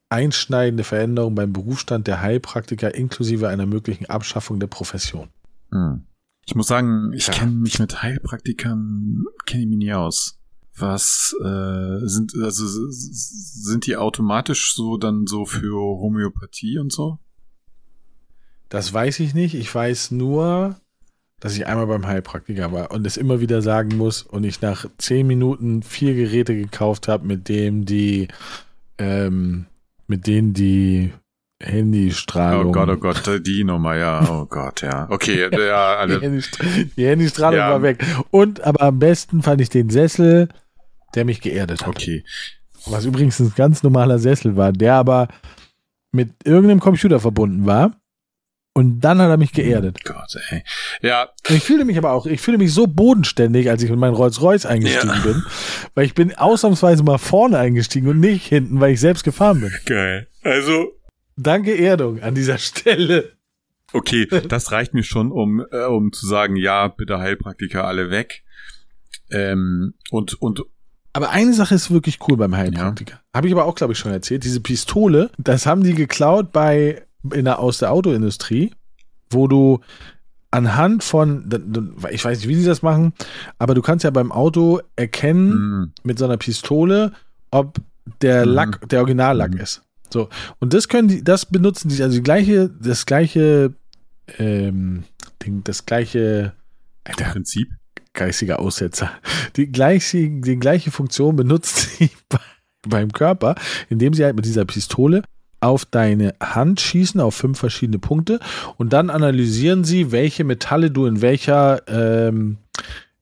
[0.08, 5.28] einschneidende Veränderungen beim Berufsstand der Heilpraktiker inklusive einer möglichen Abschaffung der Profession.
[5.70, 6.06] Hm.
[6.46, 7.32] Ich muss sagen, ich ja.
[7.32, 10.38] kenne mich mit Heilpraktikern, kenne ich mich nie aus.
[10.78, 17.18] Was äh, sind also sind die automatisch so dann so für Homöopathie und so?
[18.68, 19.54] Das weiß ich nicht.
[19.54, 20.76] Ich weiß nur,
[21.46, 24.86] dass ich einmal beim Heilpraktiker war und es immer wieder sagen muss und ich nach
[24.98, 28.26] zehn Minuten vier Geräte gekauft habe, mit dem die
[28.98, 29.66] ähm,
[30.08, 31.12] mit denen die
[31.62, 32.66] Handystrahlung.
[32.66, 35.06] Oh Gott, oh Gott, die Nummer, ja, oh Gott, ja.
[35.08, 36.18] Okay, ja, alle.
[36.18, 37.70] Die, Handystrahlung, die Handystrahlung ja.
[37.70, 38.04] war weg.
[38.32, 40.48] Und aber am besten fand ich den Sessel,
[41.14, 41.88] der mich geerdet hat.
[41.88, 42.24] Okay.
[42.86, 45.28] Was übrigens ein ganz normaler Sessel war, der aber
[46.10, 47.92] mit irgendeinem Computer verbunden war.
[48.76, 50.00] Und dann hat er mich geerdet.
[50.06, 50.62] Oh Gott, ey.
[51.00, 51.30] Ja.
[51.48, 54.66] Ich fühle mich aber auch, ich fühle mich so bodenständig, als ich mit meinem Rolls-Royce
[54.66, 55.22] eingestiegen ja.
[55.22, 55.42] bin,
[55.94, 59.72] weil ich bin ausnahmsweise mal vorne eingestiegen und nicht hinten, weil ich selbst gefahren bin.
[59.86, 60.28] Geil.
[60.42, 60.92] Also.
[61.38, 63.32] Danke Erdung an dieser Stelle.
[63.94, 68.42] Okay, das reicht mir schon, um, äh, um zu sagen, ja, bitte Heilpraktiker alle weg.
[69.30, 70.64] Ähm, und, und
[71.14, 73.14] aber eine Sache ist wirklich cool beim Heilpraktiker.
[73.14, 73.20] Ja.
[73.32, 74.44] Habe ich aber auch, glaube ich, schon erzählt.
[74.44, 78.72] Diese Pistole, das haben die geklaut bei der, aus der Autoindustrie,
[79.30, 79.80] wo du
[80.50, 81.48] anhand von,
[82.10, 83.12] ich weiß nicht, wie die das machen,
[83.58, 85.92] aber du kannst ja beim Auto erkennen mhm.
[86.02, 87.12] mit so einer Pistole,
[87.50, 87.78] ob
[88.22, 88.52] der mhm.
[88.52, 89.60] Lack, der Originallack mhm.
[89.60, 89.82] ist.
[90.12, 90.28] So.
[90.60, 93.74] Und das können die, das benutzen die, also die gleiche, das gleiche,
[94.38, 95.04] ähm,
[95.64, 96.52] das gleiche
[97.04, 97.68] Alter, Prinzip
[98.14, 99.10] geistiger Aussetzer.
[99.56, 102.40] Die gleiche, die gleiche Funktion benutzt sie bei,
[102.88, 103.54] beim Körper,
[103.88, 105.22] indem sie halt mit dieser Pistole
[105.60, 108.40] auf deine Hand schießen, auf fünf verschiedene Punkte
[108.76, 112.58] und dann analysieren sie, welche Metalle du in welcher, ähm,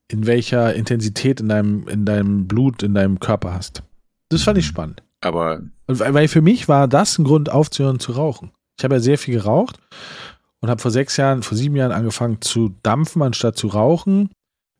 [0.08, 3.82] in welcher Intensität in deinem, in deinem Blut, in deinem Körper hast.
[4.28, 5.02] Das fand ich spannend.
[5.20, 5.62] Aber.
[5.86, 8.50] weil für mich war das ein Grund aufzuhören zu rauchen.
[8.78, 9.78] Ich habe ja sehr viel geraucht
[10.60, 14.30] und habe vor sechs Jahren, vor sieben Jahren angefangen zu dampfen, anstatt zu rauchen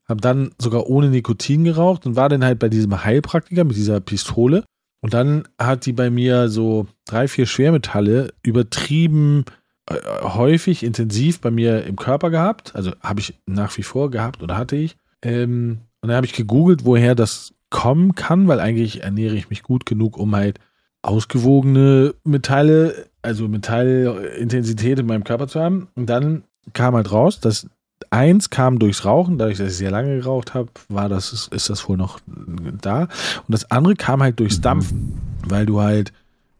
[0.07, 3.99] habe dann sogar ohne Nikotin geraucht und war dann halt bei diesem Heilpraktiker mit dieser
[3.99, 4.63] Pistole.
[5.05, 9.45] Und dann hat die bei mir so drei, vier Schwermetalle übertrieben
[9.87, 12.75] äh, häufig, intensiv bei mir im Körper gehabt.
[12.75, 14.97] Also habe ich nach wie vor gehabt oder hatte ich.
[15.21, 19.61] Ähm, und dann habe ich gegoogelt, woher das kommen kann, weil eigentlich ernähre ich mich
[19.61, 20.59] gut genug, um halt
[21.03, 25.87] ausgewogene Metalle, also Metallintensität in meinem Körper zu haben.
[25.93, 27.67] Und dann kam halt raus, dass
[28.09, 31.69] eins kam durchs Rauchen, dadurch, dass ich sehr lange geraucht habe, war das, ist, ist
[31.69, 33.01] das wohl noch da.
[33.01, 36.13] Und das andere kam halt durchs Dampfen, weil du halt,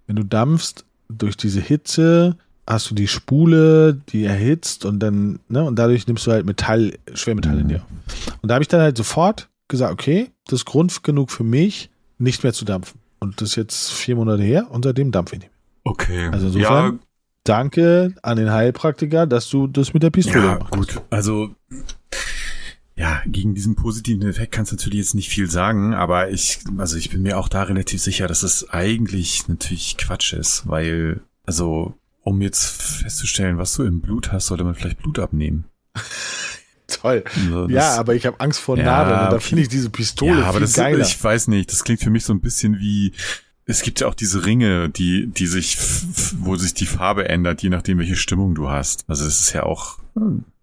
[0.07, 5.63] wenn du dampfst, durch diese Hitze hast du die Spule, die erhitzt und dann, ne,
[5.63, 7.86] und dadurch nimmst du halt Metall, Schwermetall in dir.
[8.41, 11.89] Und da habe ich dann halt sofort gesagt, okay, das ist Grund genug für mich,
[12.17, 12.99] nicht mehr zu dampfen.
[13.19, 15.55] Und das ist jetzt vier Monate her und seitdem dampfe ich nicht mehr.
[15.83, 16.29] Okay.
[16.31, 16.99] Also insofern, ja,
[17.45, 21.01] danke an den Heilpraktiker, dass du das mit der Pistole ja, gut.
[21.09, 21.55] Also
[22.97, 26.95] ja, gegen diesen positiven Effekt kannst du natürlich jetzt nicht viel sagen, aber ich, also
[26.95, 31.93] ich bin mir auch da relativ sicher, dass es eigentlich natürlich Quatsch ist, weil, also,
[32.23, 35.65] um jetzt festzustellen, was du im Blut hast, sollte man vielleicht Blut abnehmen.
[36.87, 37.23] Toll.
[37.35, 40.45] Also ja, aber ich habe Angst vor Nadeln und da finde ich diese Pistole ja,
[40.45, 41.03] aber das, geiler.
[41.03, 43.11] Ich weiß nicht, das klingt für mich so ein bisschen wie,
[43.66, 45.78] es gibt ja auch diese Ringe, die, die sich,
[46.39, 49.05] wo sich die Farbe ändert, je nachdem, welche Stimmung du hast.
[49.07, 49.99] Also es ist ja auch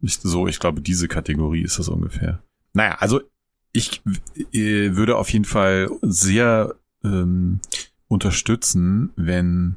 [0.01, 2.43] nicht so, ich glaube, diese Kategorie ist das ungefähr.
[2.73, 3.21] Naja, also
[3.73, 4.03] ich
[4.53, 7.61] äh, würde auf jeden Fall sehr ähm,
[8.07, 9.77] unterstützen, wenn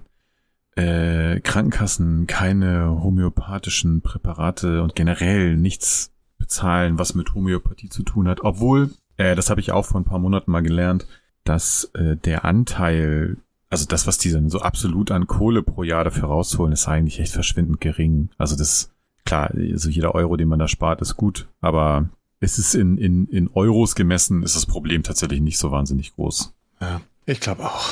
[0.76, 8.42] äh, Krankenkassen keine homöopathischen Präparate und generell nichts bezahlen, was mit Homöopathie zu tun hat.
[8.42, 11.08] Obwohl, äh, das habe ich auch vor ein paar Monaten mal gelernt,
[11.46, 13.38] dass äh, der Anteil,
[13.70, 17.20] also das, was die dann so absolut an Kohle pro Jahr dafür rausholen, ist eigentlich
[17.20, 18.30] echt verschwindend gering.
[18.38, 18.92] Also das,
[19.26, 23.28] klar, also jeder Euro, den man da spart, ist gut, aber es ist in, in,
[23.28, 26.54] in Euros gemessen, ist das Problem tatsächlich nicht so wahnsinnig groß.
[26.82, 27.90] Ja, ich glaube auch.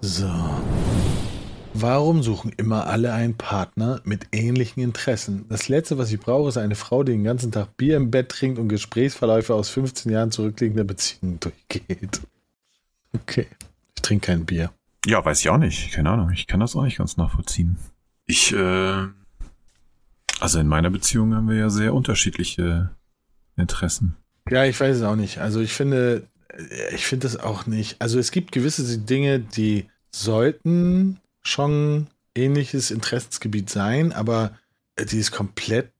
[0.00, 0.30] So.
[1.76, 5.44] Warum suchen immer alle einen Partner mit ähnlichen Interessen?
[5.48, 8.28] Das Letzte, was ich brauche, ist eine Frau, die den ganzen Tag Bier im Bett
[8.28, 12.20] trinkt und Gesprächsverläufe aus 15 Jahren zurückliegender Beziehungen durchgeht.
[13.14, 13.46] Okay.
[13.96, 14.70] Ich trinke kein Bier.
[15.06, 15.92] Ja, weiß ich auch nicht.
[15.92, 16.30] Keine Ahnung.
[16.30, 17.76] Ich kann das auch nicht ganz nachvollziehen.
[18.26, 19.06] Ich, äh,
[20.40, 22.90] also in meiner Beziehung haben wir ja sehr unterschiedliche
[23.56, 24.16] Interessen.
[24.50, 25.38] Ja, ich weiß es auch nicht.
[25.38, 26.26] Also ich finde,
[26.94, 28.00] ich finde das auch nicht.
[28.00, 34.52] Also es gibt gewisse Dinge, die sollten schon ähnliches Interessensgebiet sein, aber
[34.98, 35.90] die ist komplett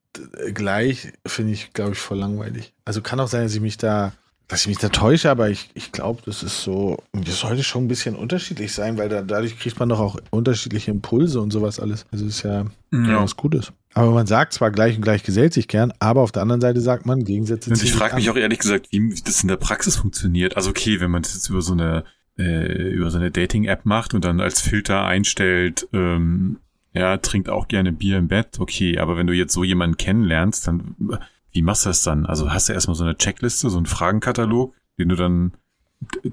[0.52, 2.72] gleich, finde ich, glaube ich, voll langweilig.
[2.84, 4.12] Also kann auch sein, dass ich mich da
[4.48, 7.84] dass ich mich da täusche, aber ich, ich glaube, das ist so, das sollte schon
[7.84, 11.80] ein bisschen unterschiedlich sein, weil da, dadurch kriegt man doch auch unterschiedliche Impulse und sowas
[11.80, 12.04] alles.
[12.12, 13.22] Also ist ja, ja.
[13.22, 13.72] was Gutes.
[13.94, 16.80] Aber man sagt zwar gleich und gleich gesellt sich gern, aber auf der anderen Seite
[16.80, 17.70] sagt man Gegensätze.
[17.70, 20.56] Und ich frage mich auch ehrlich gesagt, wie das in der Praxis funktioniert.
[20.56, 22.04] Also okay, wenn man das jetzt über so eine
[22.36, 26.58] äh, über so eine Dating-App macht und dann als Filter einstellt, ähm,
[26.92, 30.66] ja, trinkt auch gerne Bier im Bett, okay, aber wenn du jetzt so jemanden kennenlernst,
[30.66, 30.94] dann
[31.54, 32.26] wie machst du das dann?
[32.26, 35.52] Also hast du erstmal so eine Checkliste, so einen Fragenkatalog, den du dann,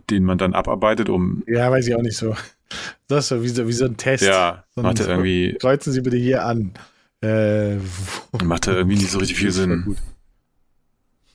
[0.10, 1.44] den man dann abarbeitet, um.
[1.48, 2.36] Ja, weiß ich auch nicht so.
[3.08, 4.24] Das ist so wie so, wie so ein Test.
[4.24, 5.56] Ja, so macht er irgendwie.
[5.60, 6.74] Kreuzen Sie bitte hier an.
[7.22, 7.76] Äh,
[8.44, 9.96] macht er irgendwie nicht so richtig viel Sinn.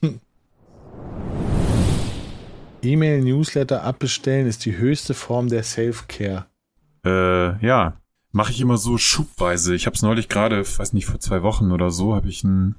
[0.01, 0.19] Hm.
[2.81, 6.45] E-Mail-Newsletter abbestellen ist die höchste Form der Self-Care.
[7.05, 8.01] Äh, ja.
[8.33, 9.73] Mache ich immer so schubweise.
[9.75, 12.75] Ich habe es neulich gerade, weiß nicht, vor zwei Wochen oder so, habe ich ein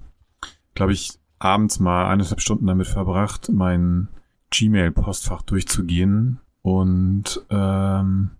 [0.78, 4.08] glaube ich, abends mal eineinhalb Stunden damit verbracht, mein
[4.50, 8.30] Gmail-Postfach durchzugehen und ähm,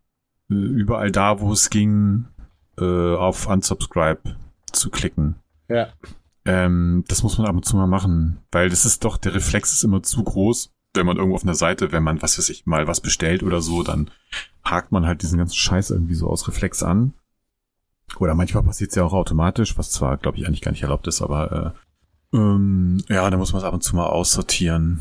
[0.49, 2.27] überall da, wo es ging,
[2.79, 4.37] äh, auf Unsubscribe
[4.71, 5.35] zu klicken.
[5.69, 5.89] Ja.
[6.45, 9.73] Ähm, das muss man ab und zu mal machen, weil das ist doch, der Reflex
[9.73, 12.67] ist immer zu groß, wenn man irgendwo auf einer Seite, wenn man, was weiß ich,
[12.67, 14.13] mal was bestellt oder so, dann
[14.65, 17.15] hakt man halt diesen ganzen Scheiß irgendwie so aus Reflex an.
[18.21, 21.09] Oder manchmal passiert es ja auch automatisch, was zwar, glaube ich, eigentlich gar nicht erlaubt
[21.09, 21.88] ist, aber äh,
[22.33, 25.01] ähm, ja, da muss man es ab und zu mal aussortieren.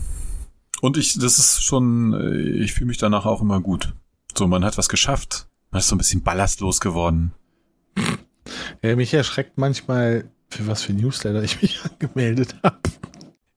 [0.81, 3.93] Und ich, das ist schon, äh, ich fühle mich danach auch immer gut.
[4.37, 5.47] So, man hat was geschafft.
[5.71, 7.33] Man ist so ein bisschen ballastlos geworden.
[8.81, 12.79] Ja, mich erschreckt manchmal, für was für Newsletter ich mich angemeldet habe.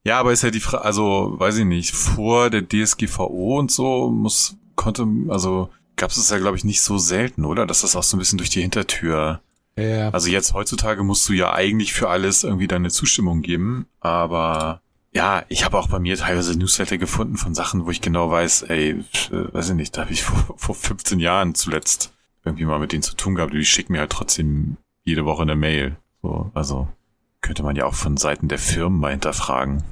[0.04, 4.10] Ja, aber ist ja die Frage, also, weiß ich nicht, vor der DSGVO und so
[4.10, 7.66] muss, konnte, also, gab es ja, glaube ich, nicht so selten, oder?
[7.66, 9.42] Dass das auch so ein bisschen durch die Hintertür
[9.80, 10.10] ja.
[10.10, 15.44] Also jetzt heutzutage musst du ja eigentlich für alles irgendwie deine Zustimmung geben, aber ja,
[15.48, 18.90] ich habe auch bei mir teilweise Newsletter gefunden von Sachen, wo ich genau weiß, ey,
[18.90, 22.12] äh, weiß ich nicht, da habe ich vor, vor 15 Jahren zuletzt
[22.44, 23.52] irgendwie mal mit denen zu tun gehabt.
[23.52, 25.96] Die schicken mir halt trotzdem jede Woche eine Mail.
[26.22, 26.88] So, also
[27.40, 29.82] könnte man ja auch von Seiten der Firmen mal hinterfragen.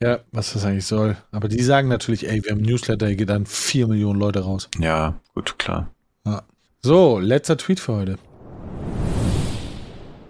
[0.00, 1.16] Ja, was das eigentlich soll.
[1.30, 4.68] Aber die sagen natürlich, ey, wir haben Newsletter, hier geht dann vier Millionen Leute raus.
[4.78, 5.90] Ja, gut, klar.
[6.26, 6.42] Ja.
[6.82, 8.18] So, letzter Tweet für heute.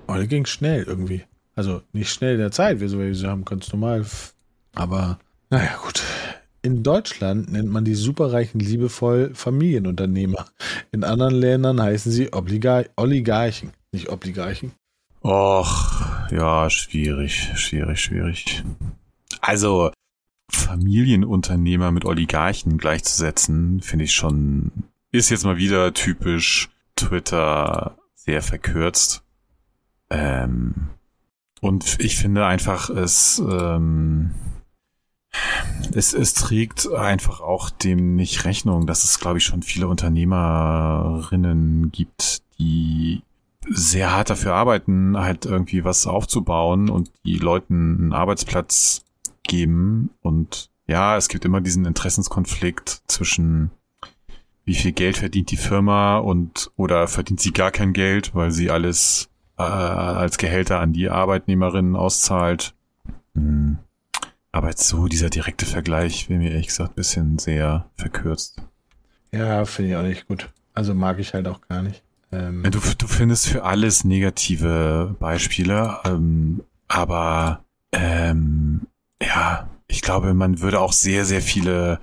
[0.09, 1.25] Heute ging schnell irgendwie.
[1.55, 4.05] Also nicht schnell in der Zeit, wir, wir haben ganz normal.
[4.75, 5.19] Aber
[5.51, 6.03] naja, gut.
[6.63, 10.47] In Deutschland nennt man die Superreichen liebevoll Familienunternehmer.
[10.93, 14.73] In anderen Ländern heißen sie Obliga Oligarchen, nicht Obligarchen.
[15.23, 18.63] Och, ja, schwierig, schwierig, schwierig.
[19.41, 19.91] Also,
[20.51, 24.73] Familienunternehmer mit Oligarchen gleichzusetzen, finde ich schon,
[25.13, 29.24] ist jetzt mal wieder typisch Twitter sehr verkürzt.
[30.15, 30.91] Ähm,
[31.61, 34.31] und ich finde einfach, es, ähm,
[35.93, 41.91] es, es trägt einfach auch dem nicht Rechnung, dass es, glaube ich, schon viele Unternehmerinnen
[41.91, 43.23] gibt, die
[43.69, 49.05] sehr hart dafür arbeiten, halt irgendwie was aufzubauen und die Leuten einen Arbeitsplatz
[49.43, 50.11] geben.
[50.23, 53.71] Und ja, es gibt immer diesen Interessenskonflikt zwischen
[54.67, 58.71] wie viel Geld verdient die Firma und oder verdient sie gar kein Geld, weil sie
[58.71, 62.75] alles äh, als Gehälter an die Arbeitnehmerinnen auszahlt.
[63.35, 63.79] Hm.
[64.53, 68.63] Aber jetzt so dieser direkte Vergleich wäre mir ehrlich gesagt ein bisschen sehr verkürzt.
[69.33, 70.51] Ja, finde ich auch nicht gut.
[70.75, 72.03] Also mag ich halt auch gar nicht.
[72.31, 78.83] Ähm du, du findest für alles negative Beispiele, ähm, aber ähm,
[79.21, 82.01] ja, ich glaube, man würde auch sehr, sehr viele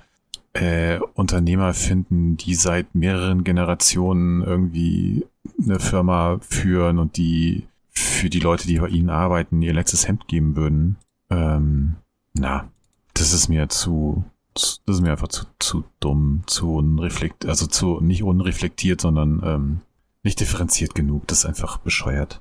[0.54, 5.26] äh, Unternehmer finden, die seit mehreren Generationen irgendwie
[5.62, 10.28] eine Firma führen und die für die Leute, die bei ihnen arbeiten, ihr letztes Hemd
[10.28, 10.96] geben würden.
[11.30, 11.96] Ähm,
[12.34, 12.68] na,
[13.14, 14.24] das ist mir zu,
[14.54, 19.80] das ist mir einfach zu, zu dumm, zu unreflektiert, also zu nicht unreflektiert, sondern ähm,
[20.22, 21.26] nicht differenziert genug.
[21.28, 22.40] Das ist einfach bescheuert.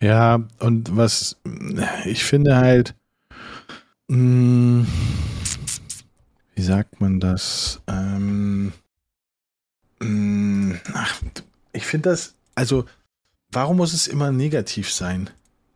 [0.00, 1.40] Ja, und was
[2.04, 2.94] ich finde halt,
[4.08, 4.86] mh, mm,
[6.54, 7.80] wie sagt man das?
[7.86, 8.72] Ähm,
[10.00, 11.20] mm, ach,
[11.72, 12.84] ich finde das, also,
[13.50, 15.30] warum muss es immer negativ sein?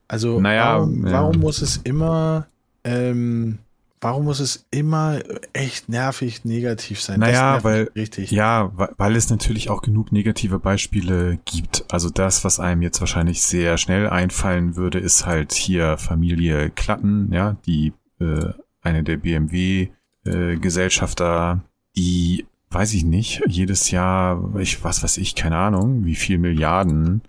[0.08, 1.12] Also, naja, warum, ja.
[1.12, 2.46] warum muss es immer,
[2.84, 3.58] ähm,
[4.00, 5.20] warum muss es immer
[5.52, 7.20] echt nervig negativ sein?
[7.20, 8.30] Naja, weil, richtig.
[8.30, 11.84] ja, weil es natürlich auch genug negative Beispiele gibt.
[11.90, 17.32] Also das, was einem jetzt wahrscheinlich sehr schnell einfallen würde, ist halt hier Familie Klatten,
[17.32, 18.52] ja, die, äh,
[18.82, 19.88] eine der BMW
[20.26, 21.62] äh, Gesellschafter,
[21.96, 27.22] die weiß ich nicht, jedes Jahr, ich, was weiß ich, keine Ahnung, wie viel Milliarden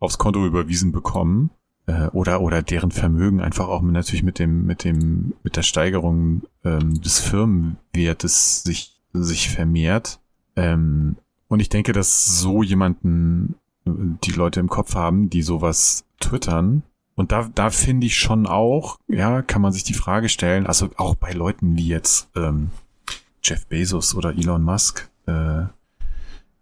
[0.00, 1.50] aufs Konto überwiesen bekommen.
[1.88, 6.42] äh, oder oder deren Vermögen einfach auch natürlich mit dem mit dem mit der Steigerung
[6.64, 10.20] ähm, des Firmenwertes sich sich vermehrt.
[10.54, 11.16] Ähm,
[11.48, 13.54] und ich denke, dass so jemanden
[13.86, 13.90] äh,
[14.24, 16.82] die Leute im Kopf haben, die sowas twittern.
[17.18, 20.90] Und da, da finde ich schon auch, ja, kann man sich die Frage stellen, also
[20.98, 22.70] auch bei Leuten wie jetzt ähm,
[23.42, 25.64] Jeff Bezos oder Elon Musk, äh,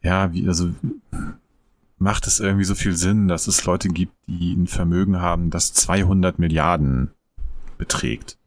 [0.00, 0.70] ja, wie, also
[1.98, 5.74] macht es irgendwie so viel Sinn, dass es Leute gibt, die ein Vermögen haben, das
[5.74, 7.10] 200 Milliarden
[7.76, 8.38] beträgt.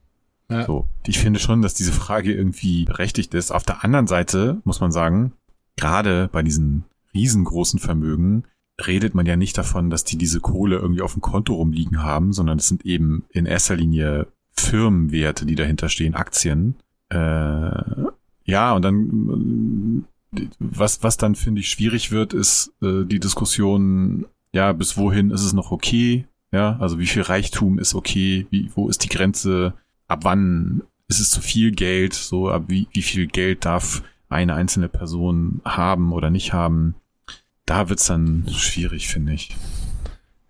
[0.49, 0.65] Ja.
[0.65, 3.51] So, ich finde schon, dass diese Frage irgendwie berechtigt ist.
[3.51, 5.33] Auf der anderen Seite muss man sagen,
[5.75, 8.45] gerade bei diesen riesengroßen Vermögen
[8.85, 12.33] redet man ja nicht davon, dass die diese Kohle irgendwie auf dem Konto rumliegen haben,
[12.33, 16.75] sondern es sind eben in erster Linie Firmenwerte, die dahinter stehen, Aktien.
[17.09, 17.71] Äh,
[18.45, 20.05] ja, und dann
[20.59, 25.43] was, was dann, finde ich, schwierig wird, ist äh, die Diskussion, ja, bis wohin ist
[25.43, 26.27] es noch okay?
[26.51, 28.47] Ja, also wie viel Reichtum ist okay?
[28.49, 29.73] Wie, wo ist die Grenze?
[30.07, 32.13] Ab wann ist es zu viel Geld?
[32.13, 36.95] So, ab wie, wie viel Geld darf eine einzelne Person haben oder nicht haben?
[37.69, 39.55] Da wird's dann schwierig, finde ich.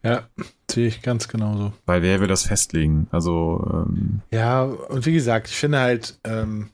[0.04, 0.30] Ja,
[0.72, 1.74] sehe ich ganz genauso.
[1.86, 3.08] Weil wer will das festlegen?
[3.12, 6.70] Also ähm, ja, und wie gesagt, ich finde halt, ähm,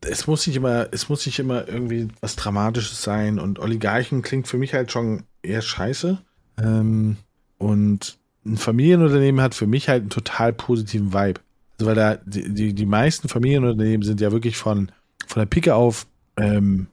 [0.00, 4.48] es muss nicht immer, es muss nicht immer irgendwie was Dramatisches sein und Oligarchen klingt
[4.48, 6.18] für mich halt schon eher scheiße.
[6.58, 7.16] Ähm,
[7.58, 11.40] und ein Familienunternehmen hat für mich halt einen total positiven Vibe.
[11.78, 14.90] Also weil da die, die, die meisten Familienunternehmen sind ja wirklich von,
[15.28, 16.88] von der Pike auf ähm,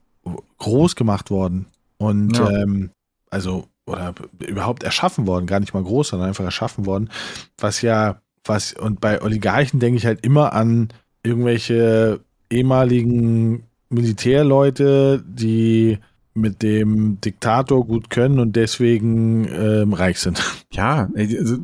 [0.60, 1.66] groß gemacht worden.
[2.02, 2.50] Und ja.
[2.50, 2.90] ähm,
[3.30, 7.10] also, oder überhaupt erschaffen worden, gar nicht mal groß, sondern einfach erschaffen worden.
[7.58, 10.90] Was ja, was, und bei Oligarchen denke ich halt immer an
[11.24, 16.00] irgendwelche ehemaligen Militärleute, die
[16.34, 20.42] mit dem Diktator gut können und deswegen ähm, reich sind.
[20.74, 21.58] Ja, also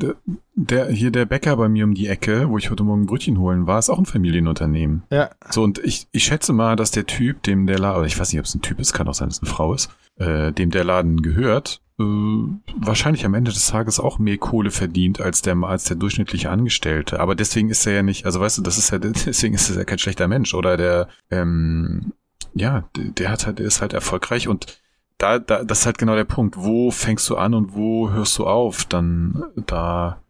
[0.56, 3.66] der, hier der Bäcker bei mir um die Ecke, wo ich heute Morgen Brötchen holen
[3.66, 5.04] war, ist auch ein Familienunternehmen.
[5.10, 5.30] Ja.
[5.50, 8.40] So, und ich, ich schätze mal, dass der Typ, dem der Laden, ich weiß nicht,
[8.42, 10.72] ob es ein Typ ist, kann auch sein, dass es eine Frau ist, äh, dem
[10.72, 15.56] der Laden gehört, äh, wahrscheinlich am Ende des Tages auch mehr Kohle verdient als der,
[15.64, 17.20] als der durchschnittliche Angestellte.
[17.20, 19.78] Aber deswegen ist er ja nicht, also weißt du, das ist ja, deswegen ist er
[19.78, 20.54] ja kein schlechter Mensch.
[20.54, 22.14] Oder der, ähm,
[22.54, 24.80] ja, der, hat halt, der ist halt erfolgreich und
[25.18, 26.58] da, da, das ist halt genau der Punkt.
[26.58, 28.86] Wo fängst du an und wo hörst du auf?
[28.86, 30.22] Dann da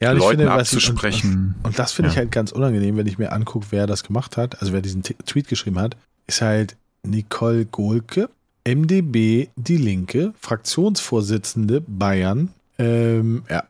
[0.00, 1.54] ja, Leuten finde, abzusprechen.
[1.58, 2.12] Ich, und, und, das finde ja.
[2.12, 4.60] ich halt ganz unangenehm, wenn ich mir angucke, wer das gemacht hat.
[4.60, 8.30] Also wer diesen T Tweet geschrieben hat, ist halt Nicole Gohlke.
[8.64, 12.50] MDB Die Linke, Fraktionsvorsitzende Bayern.
[12.78, 13.64] Ähm, ja,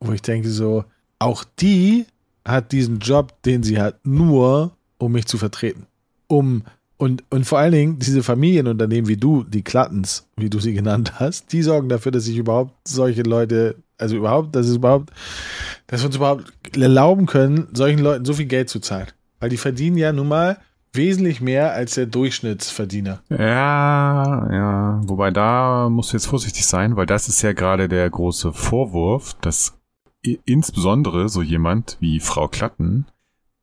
[0.00, 0.84] wo ich denke so,
[1.18, 2.06] auch die
[2.44, 5.86] hat diesen Job, den sie hat, nur um mich zu vertreten.
[6.28, 6.62] Um
[6.98, 11.20] und, und vor allen Dingen diese Familienunternehmen wie du, die Klattens, wie du sie genannt
[11.20, 15.10] hast, die sorgen dafür, dass sich überhaupt solche Leute, also überhaupt, dass es überhaupt,
[15.88, 19.08] dass wir uns überhaupt erlauben können, solchen Leuten so viel Geld zu zahlen.
[19.40, 20.58] Weil die verdienen ja nun mal
[20.96, 23.22] wesentlich mehr als der Durchschnittsverdiener.
[23.28, 25.00] Ja, ja.
[25.04, 29.34] Wobei da musst du jetzt vorsichtig sein, weil das ist ja gerade der große Vorwurf,
[29.40, 29.78] dass
[30.44, 33.06] insbesondere so jemand wie Frau Klatten,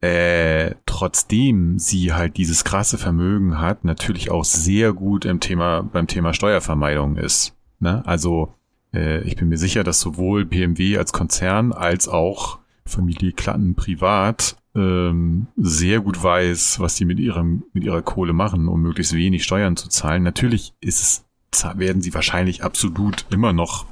[0.02, 6.08] äh, trotzdem sie halt dieses krasse Vermögen hat, natürlich auch sehr gut im Thema, beim
[6.08, 7.56] Thema Steuervermeidung ist.
[7.80, 8.06] Ne?
[8.06, 8.54] Also
[8.94, 14.58] äh, ich bin mir sicher, dass sowohl BMW als Konzern als auch Familie Klatten privat
[14.76, 19.44] ähm, sehr gut weiß, was die mit ihrem mit ihrer Kohle machen, um möglichst wenig
[19.44, 20.24] Steuern zu zahlen.
[20.24, 23.86] Natürlich ist es, werden sie wahrscheinlich absolut immer noch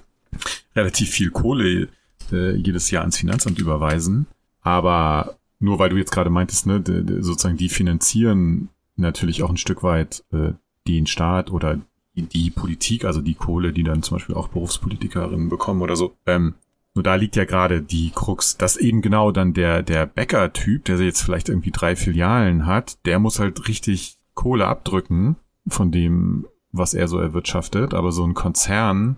[0.76, 1.90] relativ viel Kohle
[2.32, 4.28] äh, jedes Jahr ans Finanzamt überweisen.
[4.62, 6.84] Aber nur weil du jetzt gerade meintest, ne,
[7.20, 10.54] sozusagen die finanzieren natürlich auch ein Stück weit äh,
[10.88, 11.80] den Staat oder
[12.16, 16.16] die, die Politik, also die Kohle, die dann zum Beispiel auch Berufspolitikerinnen bekommen oder so.
[16.26, 16.56] Ähm,
[16.94, 20.98] nur da liegt ja gerade die Krux, dass eben genau dann der, der Bäcker-Typ, der
[21.00, 25.38] jetzt vielleicht irgendwie drei Filialen hat, der muss halt richtig Kohle abdrücken
[25.68, 27.94] von dem, was er so erwirtschaftet.
[27.94, 29.18] Aber so ein Konzern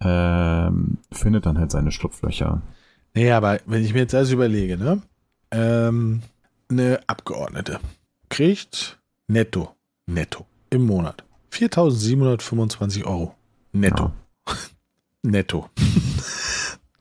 [0.00, 2.62] ähm, findet dann halt seine Schlupflöcher.
[3.14, 5.02] Nee, aber wenn ich mir jetzt also überlege, ne?
[5.50, 6.22] Ähm,
[6.68, 7.80] eine Abgeordnete
[8.28, 9.74] kriegt netto,
[10.06, 13.34] netto im Monat 4.725 Euro.
[13.72, 14.12] Netto.
[14.46, 14.54] Ja.
[15.22, 15.70] netto.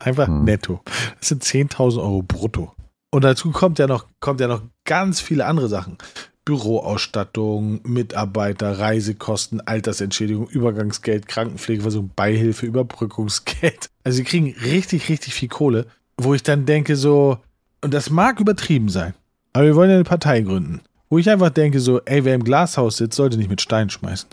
[0.03, 0.43] Einfach hm.
[0.43, 0.81] netto.
[1.19, 2.73] Das sind 10.000 Euro brutto.
[3.11, 5.97] Und dazu kommt ja noch, kommt ja noch ganz viele andere Sachen.
[6.45, 13.89] Büroausstattung, Mitarbeiter, Reisekosten, Altersentschädigung, Übergangsgeld, Krankenpflegeversorgung, Beihilfe, Überbrückungsgeld.
[14.03, 15.85] Also sie kriegen richtig, richtig viel Kohle,
[16.17, 17.37] wo ich dann denke so,
[17.81, 19.13] und das mag übertrieben sein,
[19.53, 22.43] aber wir wollen ja eine Partei gründen, wo ich einfach denke so, ey, wer im
[22.43, 24.29] Glashaus sitzt, sollte nicht mit Stein schmeißen.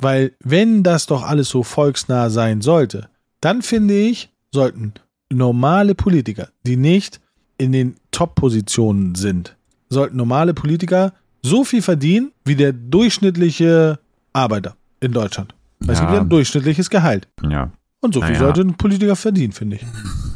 [0.00, 3.08] Weil wenn das doch alles so volksnah sein sollte,
[3.40, 4.94] dann finde ich, sollten
[5.32, 7.20] normale Politiker, die nicht
[7.58, 9.56] in den Top-Positionen sind,
[9.88, 11.12] sollten normale Politiker
[11.42, 13.98] so viel verdienen wie der durchschnittliche
[14.32, 15.54] Arbeiter in Deutschland.
[15.80, 17.28] Weil Es gibt ja ein durchschnittliches Gehalt.
[17.48, 17.70] Ja.
[18.00, 18.40] Und so viel Naja.
[18.40, 19.86] sollte ein Politiker verdienen, finde ich.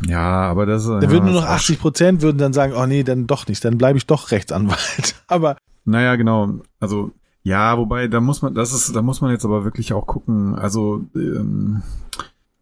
[0.09, 2.87] Ja, aber das Da ja, würden nur noch das- 80 Prozent würden dann sagen, oh
[2.87, 5.15] nee, dann doch nicht, dann bleibe ich doch Rechtsanwalt.
[5.27, 6.61] Aber Naja, genau.
[6.81, 7.11] Also,
[7.43, 10.55] ja, wobei, da muss man, das ist, da muss man jetzt aber wirklich auch gucken.
[10.57, 11.83] Also, ähm,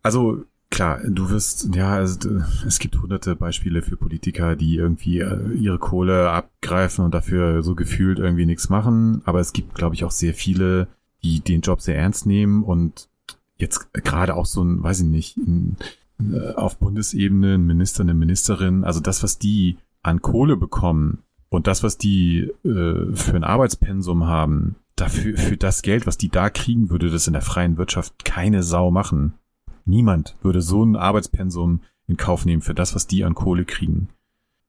[0.02, 2.18] also, klar, du wirst, ja, also,
[2.66, 7.74] es gibt hunderte Beispiele für Politiker, die irgendwie äh, ihre Kohle abgreifen und dafür so
[7.74, 9.22] gefühlt irgendwie nichts machen.
[9.24, 10.88] Aber es gibt, glaube ich, auch sehr viele,
[11.22, 13.08] die den Job sehr ernst nehmen und
[13.56, 15.76] jetzt gerade auch so ein, weiß ich nicht, ein,
[16.20, 21.66] äh, auf Bundesebene ein Minister, eine Ministerin, also das, was die an Kohle bekommen und
[21.66, 26.50] das, was die äh, für ein Arbeitspensum haben, dafür, für das Geld, was die da
[26.50, 29.34] kriegen, würde das in der freien Wirtschaft keine Sau machen.
[29.84, 34.08] Niemand würde so ein Arbeitspensum in Kauf nehmen für das, was die an Kohle kriegen.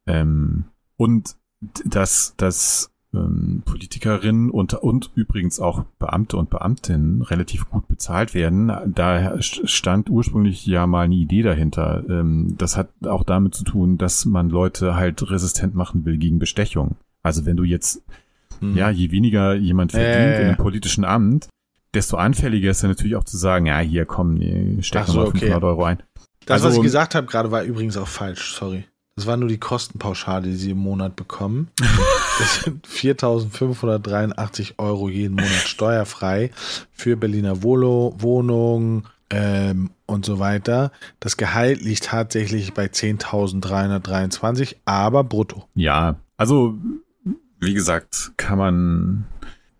[0.05, 0.65] Ähm,
[0.97, 1.35] und
[1.83, 8.71] dass, dass ähm, Politikerinnen und, und übrigens auch Beamte und Beamtinnen relativ gut bezahlt werden.
[8.93, 12.03] Da stand ursprünglich ja mal eine Idee dahinter.
[12.09, 16.39] Ähm, das hat auch damit zu tun, dass man Leute halt resistent machen will gegen
[16.39, 16.95] Bestechung.
[17.23, 18.03] Also wenn du jetzt,
[18.61, 19.99] ja, je weniger jemand Hm.
[19.99, 20.39] Verdient ja.
[20.39, 21.49] in einem politischen Amt,
[21.95, 25.27] desto anfälliger ist er natürlich auch zu sagen, ja, hier komm, nee, steck so, mal
[25.27, 25.39] okay.
[25.39, 26.03] 500 Euro ein.
[26.45, 28.85] das, Also- was ich gesagt habe gerade, war übrigens auch falsch, sorry.
[29.17, 31.69] Das war nur die Kostenpauschale, die sie im Monat bekommen.
[32.37, 36.51] Das sind 4.583 Euro jeden Monat steuerfrei
[36.91, 40.91] für Berliner Wohlo, Wohnung ähm, und so weiter.
[41.21, 45.63] Das Gehalt liegt tatsächlich bei 10.323, aber brutto.
[45.75, 46.75] Ja, also
[47.61, 49.25] wie gesagt, kann man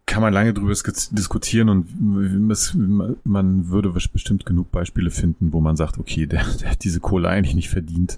[0.06, 5.62] kann man lange drüber dis- diskutieren und es, man würde bestimmt genug Beispiele finden, wo
[5.62, 8.18] man sagt, okay, der, der hat diese Kohle eigentlich nicht verdient.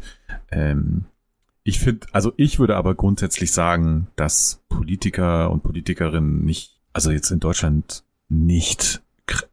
[0.52, 1.06] Ähm,
[1.64, 7.32] ich finde, also ich würde aber grundsätzlich sagen, dass Politiker und Politikerinnen nicht, also jetzt
[7.32, 9.02] in Deutschland nicht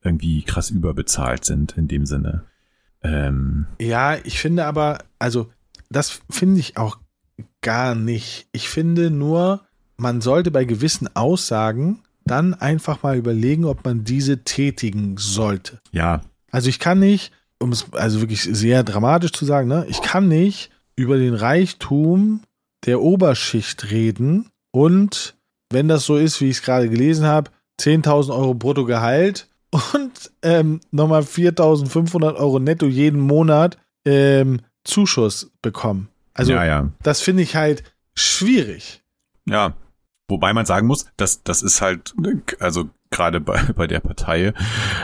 [0.02, 2.44] irgendwie krass überbezahlt sind in dem Sinne.
[3.02, 5.50] Ähm, Ja, ich finde aber, also
[5.90, 6.98] das finde ich auch
[7.60, 8.46] gar nicht.
[8.52, 9.62] Ich finde nur,
[9.96, 15.80] man sollte bei gewissen Aussagen dann einfach mal überlegen, ob man diese tätigen sollte.
[15.92, 20.02] ja, Also ich kann nicht, um es also wirklich sehr dramatisch zu sagen, ne, ich
[20.02, 22.40] kann nicht über den Reichtum
[22.86, 25.34] der Oberschicht reden und
[25.70, 27.50] wenn das so ist, wie ich es gerade gelesen habe,
[27.80, 36.08] 10.000 Euro Bruttogehalt und ähm, nochmal 4.500 Euro netto jeden Monat ähm, Zuschuss bekommen.
[36.34, 36.90] Also ja, ja.
[37.02, 37.82] das finde ich halt
[38.14, 39.02] schwierig.
[39.46, 39.74] Ja,
[40.28, 42.14] wobei man sagen muss, dass das ist halt,
[42.60, 44.52] also gerade bei, bei der Partei,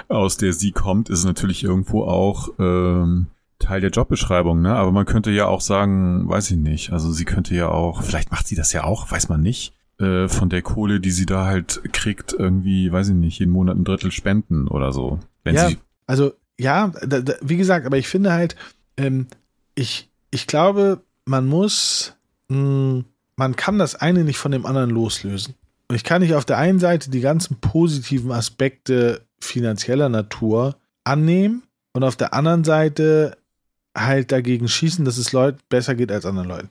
[0.08, 3.26] aus der sie kommt, ist natürlich irgendwo auch ähm,
[3.58, 4.74] Teil der Jobbeschreibung, ne?
[4.74, 8.30] Aber man könnte ja auch sagen, weiß ich nicht, also sie könnte ja auch, vielleicht
[8.30, 11.44] macht sie das ja auch, weiß man nicht, äh, von der Kohle, die sie da
[11.44, 15.20] halt kriegt, irgendwie, weiß ich nicht, jeden Monat ein Drittel spenden oder so.
[15.44, 15.68] Wenn Ja.
[15.68, 18.56] sie, Also ja, da, da, wie gesagt, aber ich finde halt,
[18.96, 19.26] ähm,
[19.74, 22.16] ich, ich glaube, man muss,
[22.48, 23.04] mh,
[23.40, 25.54] man kann das eine nicht von dem anderen loslösen.
[25.88, 31.62] Und ich kann nicht auf der einen Seite die ganzen positiven Aspekte finanzieller Natur annehmen
[31.94, 33.38] und auf der anderen Seite
[33.96, 36.68] halt dagegen schießen, dass es Leuten besser geht als anderen Leuten.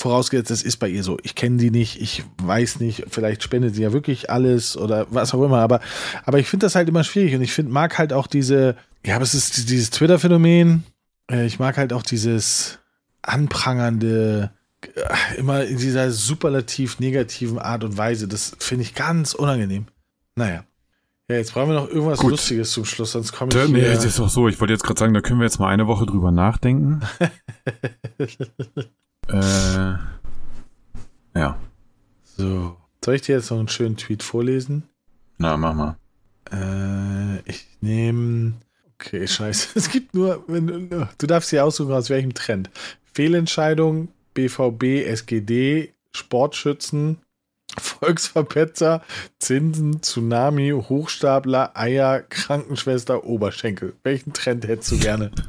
[0.00, 1.18] Vorausgesetzt, das ist bei ihr so.
[1.22, 5.32] Ich kenne sie nicht, ich weiß nicht, vielleicht spendet sie ja wirklich alles oder was
[5.34, 5.80] auch immer, aber,
[6.24, 8.74] aber ich finde das halt immer schwierig und ich finde, mag halt auch diese,
[9.06, 10.82] ja, aber es ist dieses Twitter-Phänomen,
[11.30, 12.80] äh, ich mag halt auch dieses
[13.22, 14.50] anprangernde,
[15.36, 19.86] immer in dieser superlativ negativen Art und Weise, das finde ich ganz unangenehm.
[20.36, 20.64] Naja.
[21.30, 22.30] Ja, jetzt brauchen wir noch irgendwas Gut.
[22.30, 23.92] Lustiges zum Schluss, sonst komme ich nee, hier.
[23.92, 26.06] ist doch so, ich wollte jetzt gerade sagen, da können wir jetzt mal eine Woche
[26.06, 27.02] drüber nachdenken.
[29.28, 29.94] äh,
[31.34, 31.58] ja,
[32.36, 32.76] So.
[33.04, 34.84] Soll ich dir jetzt noch einen schönen Tweet vorlesen?
[35.38, 35.96] na, mach mal.
[36.50, 38.54] Äh, ich nehme.
[38.94, 39.68] Okay, scheiße.
[39.76, 40.44] Es gibt nur.
[40.48, 42.70] Wenn, du du darfst dir aussuchen, aus welchem Trend.
[43.14, 44.08] Fehlentscheidung,
[44.38, 47.18] BVB, SGD, Sportschützen,
[47.76, 49.02] Volksverpetzer,
[49.40, 53.94] Zinsen, Tsunami, Hochstapler, Eier, Krankenschwester, Oberschenkel.
[54.04, 55.32] Welchen Trend hättest du gerne?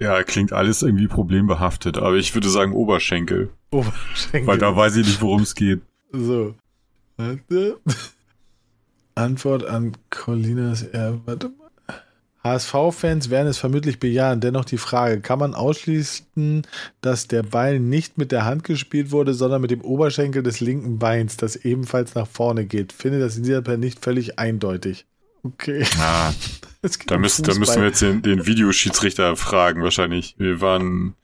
[0.00, 4.46] Ja, klingt alles irgendwie problembehaftet, aber ich würde sagen Oberschenkel, Oberschenkel.
[4.46, 5.80] weil da weiß ich nicht, worum es geht.
[6.12, 6.54] So.
[7.16, 7.80] Warte.
[9.16, 11.20] Antwort an Colinas R.
[11.24, 11.67] Warte mal.
[12.44, 14.40] HSV-Fans werden es vermutlich bejahen.
[14.40, 16.66] Dennoch die Frage: Kann man ausschließen,
[17.00, 20.98] dass der Ball nicht mit der Hand gespielt wurde, sondern mit dem Oberschenkel des linken
[20.98, 22.92] Beins, das ebenfalls nach vorne geht?
[22.92, 25.06] Finde das in dieser Fall nicht völlig eindeutig.
[25.42, 25.84] Okay.
[25.98, 26.32] Ja,
[27.06, 30.36] Da, müssen, da müssen wir jetzt den, den Videoschiedsrichter fragen, wahrscheinlich.
[30.38, 31.14] Wir waren.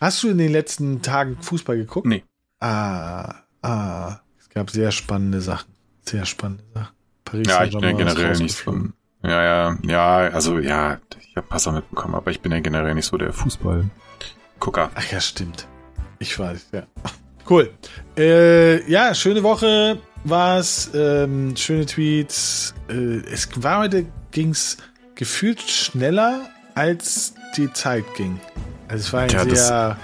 [0.00, 2.06] Hast du in den letzten Tagen Fußball geguckt?
[2.06, 2.24] Nee.
[2.60, 4.18] Ah, ah.
[4.38, 5.72] Es gab sehr spannende Sachen.
[6.02, 6.94] Sehr spannende Sachen.
[7.24, 8.88] Paris ja, ich bin generell nicht so.
[9.22, 13.06] Ja, ja, ja, also ja, ich habe Passer mitbekommen, aber ich bin ja generell nicht
[13.06, 14.90] so der Fußball-Gucker.
[14.94, 15.66] Ach ja, stimmt.
[16.18, 16.82] Ich weiß, ja.
[17.48, 17.70] Cool.
[18.16, 20.90] Äh, ja, schöne Woche war's.
[20.94, 22.74] Ähm, schöne Tweets.
[22.88, 24.76] Äh, es war heute, ging's
[25.14, 26.42] gefühlt schneller,
[26.74, 28.40] als die Zeit ging.
[28.88, 29.96] Also es war ein ja, sehr,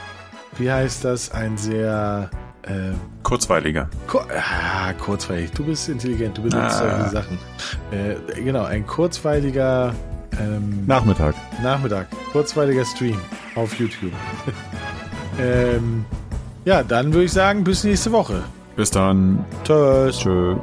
[0.59, 2.31] wie heißt das, ein sehr
[2.69, 2.93] äh,
[3.23, 3.89] kurzweiliger.
[4.07, 5.51] Kur ah, kurzweilig.
[5.53, 6.91] Du bist intelligent, du benutzt ah.
[6.91, 7.39] solche Sachen.
[7.91, 9.95] Äh, genau, ein kurzweiliger
[10.39, 11.35] ähm, Nachmittag.
[11.63, 12.07] Nachmittag.
[12.33, 13.19] Kurzweiliger Stream
[13.55, 14.13] auf YouTube.
[15.41, 16.05] ähm,
[16.65, 18.43] ja, dann würde ich sagen, bis nächste Woche.
[18.77, 19.45] Bis dann.
[19.65, 20.19] Tschüss.
[20.19, 20.59] Tschüss.